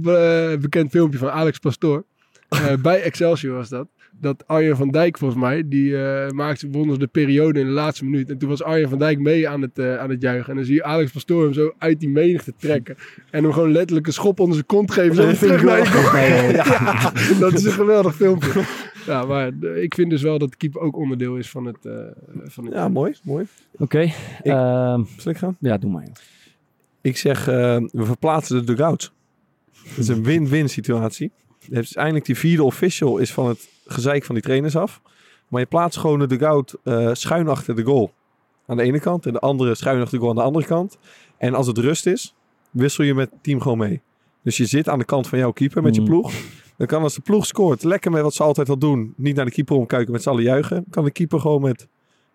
[0.59, 2.05] bekend filmpje van Alex Pastoor.
[2.49, 3.87] Eh, bij Excelsior was dat.
[4.21, 8.05] Dat Arjen van Dijk volgens mij, die eh maakte wonnen de periode in de laatste
[8.05, 8.29] minuut.
[8.29, 10.49] En toen was Arjen van Dijk mee aan het, eh, aan het juichen.
[10.49, 12.95] En dan zie je Alex Pastoor hem zo uit die menigte trekken.
[13.31, 15.15] En hem gewoon letterlijk een schop onder zijn kont geven.
[15.15, 16.01] Zo Dat vind terug ik naar je wel.
[16.01, 16.51] goal.
[16.51, 18.63] Ja, dat is een geweldig filmpje.
[19.05, 21.77] Ja, maar eh, ik vind dus wel dat de keeper ook onderdeel is van het...
[21.85, 21.93] eh,
[22.43, 23.45] van het Ja, mooi, mooi.
[23.77, 24.11] Oké.
[24.43, 25.57] ehm, Zal ik gaan?
[25.59, 26.07] ja, doe maar.
[27.01, 29.11] Ik zeg, eh, we verplaatsen de dugouts.
[29.87, 31.31] Het is een win-win situatie.
[31.71, 35.01] heeft eindelijk die vierde official is van het gezeik van die trainers af.
[35.47, 38.11] Maar je plaatst gewoon de dugout eh schuin achter de goal.
[38.67, 39.25] Aan de ene kant.
[39.25, 40.97] En de andere schuin achter de goal aan de andere kant.
[41.37, 42.35] En als het rust is,
[42.71, 44.01] wissel je met het team gewoon mee.
[44.43, 46.07] Dus je zit aan de kant van jouw keeper met je Mm.
[46.07, 46.31] ploeg.
[46.77, 49.13] Dan kan als de ploeg scoort, lekker met wat ze altijd al doen.
[49.17, 50.85] Niet naar de keeper omkijken met z'n allen juichen.
[50.89, 51.87] Kan de keeper gewoon met,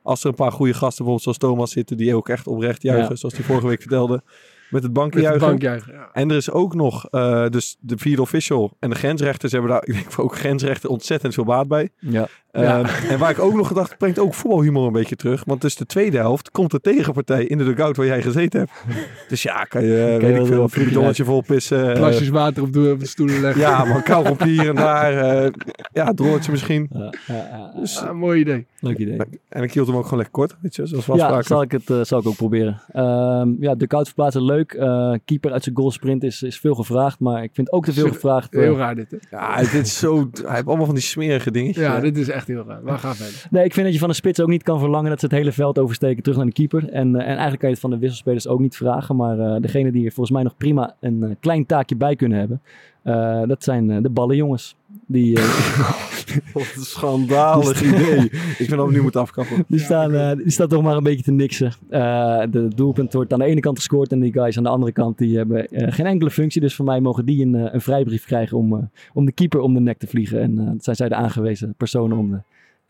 [0.03, 1.97] als er een paar goede gasten bijvoorbeeld zoals Thomas zitten.
[1.97, 3.09] Die ook echt oprecht juichen.
[3.09, 3.15] Ja.
[3.17, 4.23] Zoals hij vorige week vertelde.
[4.71, 5.93] Met het bankjuichen.
[5.93, 6.09] Ja.
[6.13, 9.83] En er is ook nog eh, dus de vierde official en de grensrechters hebben daar,
[9.87, 11.89] ik denk ook grensrechten ontzettend veel baat bij.
[11.99, 12.27] Ja.
[12.51, 12.83] Eh, Ja.
[13.09, 15.43] En waar ik ook nog gedacht, brengt ook voetbalhumor een beetje terug.
[15.47, 18.73] Want dus de tweede helft komt de tegenpartij in de dugout waar jij gezeten hebt.
[19.29, 21.89] Dus ja, kan je, je weet ik veel, een bidonnetje vol pissen.
[21.91, 23.61] eh, Plasjes water op de, op de stoelen leggen.
[23.61, 25.13] ja, maar kauwgom hier en daar.
[25.45, 25.51] eh
[25.93, 26.89] ja, droortje misschien.
[26.93, 27.73] Ja, ja, ja.
[27.81, 28.67] Dus, Ah, mooi idee.
[28.81, 29.19] Leuk idee.
[29.49, 31.71] en ik hield hem ook gewoon lekker kort, weet je, zoals we Ja, zal ik
[31.73, 32.81] het zal ik ook proberen.
[32.93, 34.60] Ehm ja, de koud verplaatsen leuk.
[34.69, 38.09] Eh, keeper uit zijn goalsprint is, is veel gevraagd, maar ik vind ook te veel
[38.09, 38.55] gevraagd.
[38.55, 39.17] eh, Heel raar dit, hè?
[39.31, 41.85] Ja, dit is zo, hij heeft allemaal van die smerige dingetjes.
[41.85, 42.83] Ja, dit is echt heel raar.
[42.83, 43.47] Maar ga verder.
[43.51, 45.35] Nee, ik vind dat je van de spits ook niet kan verlangen dat ze het
[45.35, 46.89] hele veld oversteken terug naar de keeper.
[46.89, 49.17] En, eh, en eigenlijk kan je het van de wisselspelers ook niet vragen.
[49.17, 52.39] Maar eh degene die er volgens mij nog prima een eh, klein taakje bij kunnen
[52.39, 52.61] hebben,
[53.03, 54.77] eh, dat zijn eh, de ballenjongens.
[55.07, 56.09] Die, eh,
[56.55, 58.25] Wat een schandalig idee.
[58.25, 59.65] Ik vind dat we nu moeten afkappen.
[59.69, 61.73] die, staan, eh, die staan toch maar een beetje te niksen.
[61.89, 64.93] Eh, de doelpunt wordt aan de ene kant gescoord en die guys aan de andere
[64.93, 66.61] kant die hebben eh, geen enkele functie.
[66.61, 68.83] Dus voor mij mogen die een, een vrijbrief krijgen om, eh,
[69.13, 70.41] om de keeper om de nek te vliegen.
[70.41, 72.41] En eh, dat zijn zij de aangewezen personen om de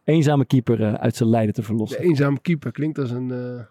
[0.05, 2.01] eenzame keeper eh, uit zijn lijden te verlossen.
[2.01, 3.63] De eenzame keeper klinkt als een, eh,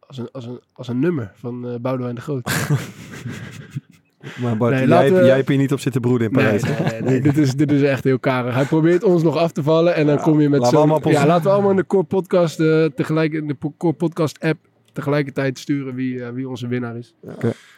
[0.00, 2.52] als een, als een, als een nummer van Boudewijn de Groot.
[4.42, 6.62] Maar Bart, Nee, jij, we- jij hebt hier niet op zitten broeden in Parijs.
[6.62, 7.20] nee, nee, nee.
[7.20, 8.54] dit, is, dit is echt heel karig.
[8.54, 11.00] Hij probeert ons nog af te vallen en dan kom je met zo'n...
[11.04, 14.58] Ja, laten we allemaal in de Core Podcast, eh, tegelijk, in de Core Podcast app
[14.92, 17.14] tegelijkertijd sturen wie, eh, wie onze winnaar is.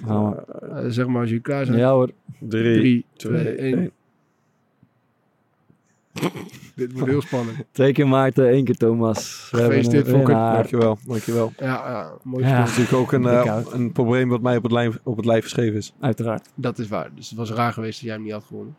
[0.07, 0.37] Nou,
[0.73, 1.79] Eh, zeg maar als jullie klaar zijn.
[1.79, 2.11] ja hoor.
[2.39, 3.91] Drie, 3, twee, 2, 1.
[6.77, 7.57] Dit wordt heel spannend.
[7.73, 9.49] Twee keer Maarten, één keer Thomas.
[9.51, 10.35] We hebben Gefeliciteerd, Fokker.
[10.35, 11.53] Dankjewel, dankjewel.
[11.59, 12.59] Ja, ja mooi Ja.
[12.59, 15.25] Dat is natuurlijk ook een, eh, een probleem wat mij op het, lijf, op het
[15.27, 15.93] lijf geschreven is.
[16.01, 16.49] Uiteraard.
[16.55, 17.11] Dat is waar.
[17.15, 18.75] Dus het was raar geweest dat jij hem niet had gewonnen.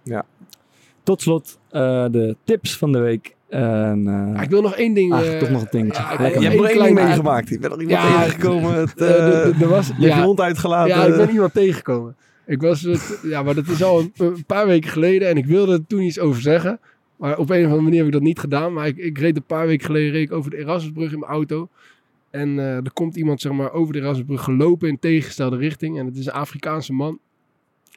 [1.04, 3.36] Tot slot eh, de tips van de week.
[3.50, 5.14] En, eh, Ah, ik wil nog één ding...
[5.14, 6.02] ach, eh, toch nog een dingetje.
[6.04, 7.52] ja, je één hebt nog één ding meegemaakt.
[7.52, 8.74] Ik ben nog iemand Ja, tegengekomen.
[8.80, 10.18] Het, er- was- je hebt ja.
[10.18, 10.96] je hond uitgelaten.
[10.96, 12.16] Ja, ik ben iemand tegengekomen.
[12.46, 15.46] Ik was, het, ja, maar dat is al een, een paar weken geleden en ik
[15.46, 16.80] wilde er toen iets over zeggen.
[17.18, 18.74] Maar op een of andere manier heb ik dat niet gedaan.
[18.74, 21.32] Maar ik, ik reed een paar weken geleden reed ik over de Erasmusbrug in mijn
[21.32, 21.70] auto.
[22.30, 26.00] En eh, er komt iemand zeg maar, over de Erasmusbrug gelopen in tegengestelde richting.
[26.00, 27.20] En het is een Afrikaanse man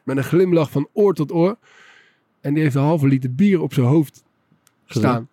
[0.04, 1.56] met een glimlach van oor tot oor.
[2.40, 4.24] En die heeft een halve liter bier op zijn hoofd
[4.86, 5.28] staan.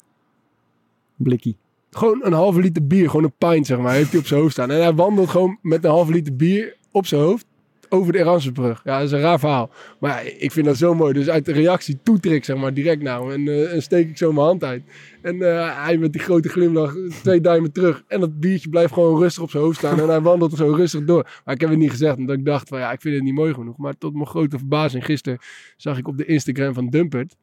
[1.16, 1.58] Blikkie.
[1.92, 4.52] Gewoon een halve liter bier, gewoon een pint zeg maar, heeft hij op zijn hoofd
[4.52, 4.72] staan.
[4.72, 7.46] En hij wandelt gewoon met een halve liter bier op zijn hoofd
[7.90, 8.82] over de Erasmusbrug.
[8.84, 9.70] Ja, dat is een raar verhaal.
[10.00, 11.14] Maar ik vind dat zo mooi.
[11.14, 13.32] Dus uit de reactie toetrek zeg maar direct naar hem.
[13.32, 14.84] En, eh, en steek ik zo mijn hand uit.
[15.22, 18.04] En eh, hij met die grote glimlach, twee duimen terug.
[18.08, 20.00] En dat biertje blijft gewoon rustig op zijn hoofd staan.
[20.00, 21.30] En hij wandelt zo rustig door.
[21.46, 23.34] Maar ik heb het niet gezegd, omdat ik dacht van ja, ik vind het niet
[23.34, 23.78] mooi genoeg.
[23.78, 25.40] Maar tot mijn grote verbazing gisteren
[25.78, 27.36] zag ik op de Instagram van Dumpert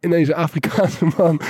[0.00, 1.40] ineens een Afrikaanse man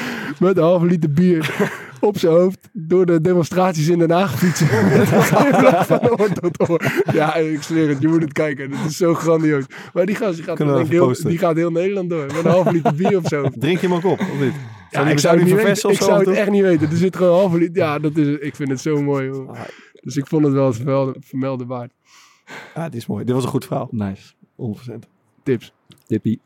[0.40, 1.70] met een halve liter bier
[2.06, 4.66] op zijn hoofd door de demonstraties in Den Haag fietsen.
[5.86, 7.02] Van oor tot oor.
[7.12, 8.70] Ja, ik zweer het, je moet het kijken.
[8.70, 9.64] Dat is zo grandioos.
[9.92, 12.26] Maar die gast die gaat, denk heel, die gaat heel Nederland door.
[12.26, 13.60] Met een halve liter bier zijn hoofd.
[13.60, 14.54] Drink je hem ook op, of niet?
[14.90, 15.84] Ja, ik zou het die niet weten.
[15.88, 16.90] of Ik zo zou het echt niet weten.
[16.90, 17.82] Er zit gewoon een halve liter.
[17.82, 19.28] Ja, dat is, ik vind het zo mooi.
[19.28, 19.56] Hoor.
[20.02, 21.92] Dus ik vond het wel eens vermelden, vermelden waard.
[22.74, 23.24] Ja, dit is mooi.
[23.24, 23.88] Dit was een goed verhaal.
[23.90, 24.32] Nice.
[24.90, 24.92] 100%.
[25.42, 25.72] Tips.
[26.06, 26.40] Tippie.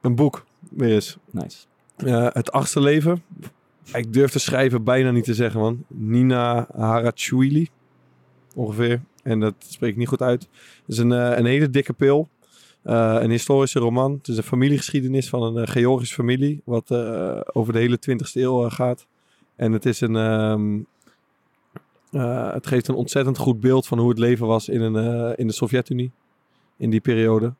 [0.00, 1.18] Een boek, weer eens.
[1.30, 1.66] Nice.
[1.96, 3.22] Eh, het achtste leven.
[3.92, 5.84] Ik durf te schrijven bijna niet te zeggen, man.
[5.86, 7.68] Nina Harachwili.
[8.54, 9.00] Ongeveer.
[9.22, 10.42] En dat spreek ik niet goed uit.
[10.42, 12.28] Het is een, eh, een hele dikke pil.
[12.82, 14.12] Eh, een historische roman.
[14.12, 16.62] Het is een familiegeschiedenis van een eh, Georgische familie.
[16.64, 16.90] Wat
[17.52, 19.06] over de hele 20e eeuw gaat.
[19.56, 20.16] En het is een...
[20.16, 20.78] ehm,
[22.10, 25.46] eh, het geeft een ontzettend goed beeld van hoe het leven was in, een, in
[25.46, 26.10] de Sovjet-Unie.
[26.76, 27.54] In die periode.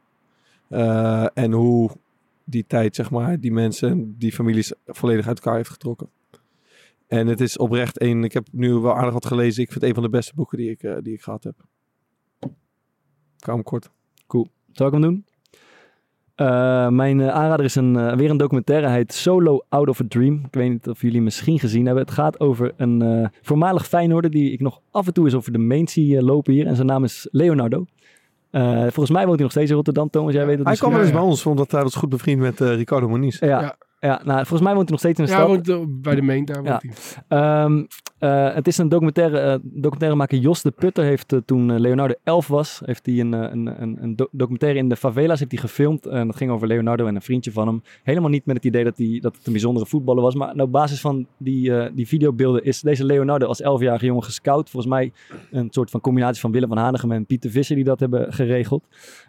[1.34, 1.90] En hoe
[2.44, 6.08] die tijd, zeg maar, die mensen, die families volledig uit elkaar heeft getrokken.
[7.08, 9.62] En het is oprecht een, ik heb nu wel aardig wat gelezen.
[9.62, 11.54] Ik vind het een van de beste boeken die ik, eh, die ik gehad heb.
[13.38, 13.90] Kam kort.
[14.72, 15.24] Zal ik hem doen?
[16.34, 18.86] Eh, mijn eh, aanrader is een, eh, weer een documentaire.
[18.86, 20.34] Hij heet Solo Out of a Dream.
[20.46, 22.04] Ik weet niet of jullie hem misschien gezien hebben.
[22.04, 25.52] Het gaat over een eh, voormalig Feyenoorder die ik nog af en toe eens over
[25.52, 26.66] de main zie lopen hier.
[26.66, 27.84] En zijn naam is Leonardo.
[28.50, 30.10] Eh, volgens mij woont hij nog steeds in Rotterdam.
[30.10, 32.40] Thomas, jij weet het Hij kwam wel eens bij ons, omdat hij was goed bevriend
[32.40, 33.38] met Ricardo Moniz.
[33.38, 33.76] Ja, Ja.
[34.00, 35.48] Ja, nou, volgens mij woont hij nog steeds in de Ja, stad.
[35.48, 36.90] woont, eh, bij de Meent, daar woont Ja.
[37.28, 37.38] hij.
[37.38, 37.84] Ehm,
[38.18, 42.80] eh, het is een documentaire, eh, documentairemaker Jos de Putter heeft toen Leonardo 11 was,
[42.84, 46.06] heeft hij een, een, een, een do- documentaire in de favela's heeft hij gefilmd.
[46.06, 47.82] En dat ging over Leonardo en een vriendje van hem.
[48.02, 50.34] Helemaal niet met het idee dat, hij, dat het een bijzondere voetballer was.
[50.34, 54.70] Maar op basis van die, die videobeelden is deze Leonardo als 11-jarige jongen gescout.
[54.70, 55.12] Volgens mij
[55.50, 58.84] een soort van combinatie van Willem van Hanegem en Pieter Visser die dat hebben geregeld.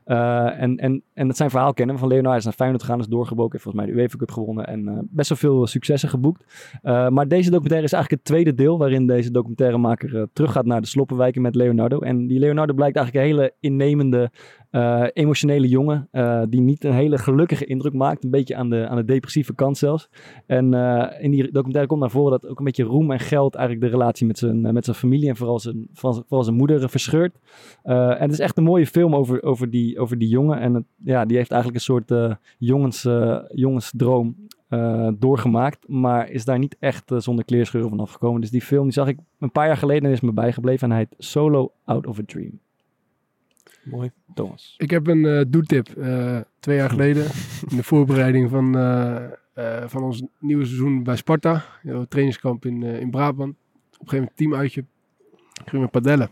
[0.05, 2.37] En, en, en het zijn verhaal kennen van Leonardo.
[2.37, 3.51] Is naar Feyenoord gegaan, is doorgebroken.
[3.51, 6.71] Heeft volgens mij de UEFA Cup gewonnen en eh, best wel veel successen geboekt.
[6.81, 10.87] Eh, maar deze documentaire is eigenlijk het tweede deel waarin deze documentairemaker teruggaat naar de
[10.87, 11.99] sloppenwijken met Leonardo.
[11.99, 14.31] En die Leonardo blijkt eigenlijk een hele innemende,
[14.71, 18.23] uh, emotionele jongen uh, die niet een hele gelukkige indruk maakt.
[18.23, 20.09] Een beetje aan de, aan de depressieve kant zelfs.
[20.45, 23.55] En uh, in die documentaire komt naar voren dat ook een beetje roem en geld
[23.55, 27.39] eigenlijk de relatie met zijn, met zijn familie en vooral zijn, vooral zijn moeder verscheurt.
[27.83, 30.59] en het is echt een mooie film over, over, die, over die jongen.
[30.59, 33.07] En ja, die heeft eigenlijk een soort jongens,
[33.53, 34.35] jongensdroom
[35.19, 38.41] doorgemaakt, maar is daar niet echt zonder kleerscheuren van afgekomen.
[38.41, 40.95] Dus die film die zag ik een paar jaar geleden en is me bijgebleven en
[40.95, 42.59] hij heet Solo Out of a Dream.
[43.89, 44.11] Mooi.
[44.33, 44.75] Thomas.
[44.77, 45.87] Ik heb een uh, doetip
[46.59, 47.23] twee jaar geleden
[47.69, 48.73] in de voorbereiding van,
[49.89, 53.53] van ons nieuwe seizoen bij Sparta, een trainingskamp in, in Brabant.
[53.53, 54.85] Op een gegeven moment teamuitje,
[55.65, 56.29] gingen we padellen.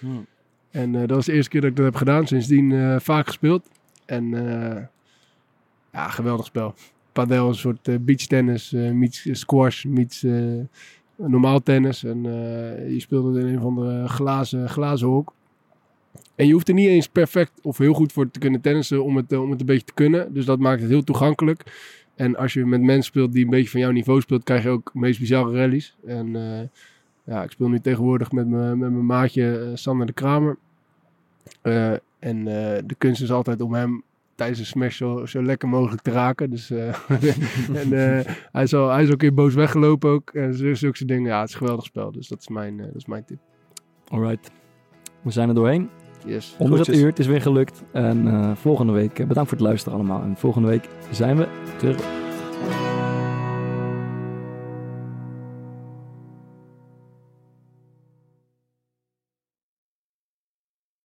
[0.00, 0.26] Hmm.
[0.70, 3.68] En dat was de eerste keer dat ik dat heb gedaan, sindsdien vaak gespeeld.
[4.06, 4.30] En
[5.92, 6.74] ja, geweldig spel
[7.18, 10.64] padel is een soort uh, beachtennis, uh, meets squash, meets uh,
[11.16, 12.04] normaal tennis.
[12.04, 12.22] En
[12.92, 15.32] je speelt het in een van de glazen, glazen hok.
[16.34, 19.16] En je hoeft er niet eens perfect of heel goed voor te kunnen tennissen om
[19.16, 20.34] het, om het een beetje te kunnen.
[20.34, 21.62] Dus dat maakt het heel toegankelijk.
[22.14, 24.68] En als je met mensen speelt die een beetje van jouw niveau speelt, krijg je
[24.68, 25.96] ook meest bizarre rallies.
[26.06, 26.32] En
[27.24, 30.56] ja, ik speel nu tegenwoordig met, me, met mijn maatje Sander de Kramer.
[32.18, 32.44] en
[32.86, 34.02] de kunst is altijd om hem
[34.34, 36.50] tijdens een smash zo, zo lekker mogelijk te raken.
[36.50, 37.92] Dus, en
[38.52, 40.30] hij, is hij is ook een boos weggelopen ook.
[40.30, 41.30] En zulke dingen.
[41.30, 42.12] Ja, het is een geweldig spel.
[42.12, 43.38] Dus dat is mijn, dat is mijn tip.
[44.08, 44.50] Alright.
[45.22, 45.88] We zijn er doorheen.
[46.26, 46.54] Yes.
[46.58, 47.82] Onder het uur, het is weer gelukt.
[47.92, 50.22] En volgende week, bedankt voor het luisteren allemaal.
[50.22, 51.46] En volgende week zijn we
[51.78, 52.27] terug.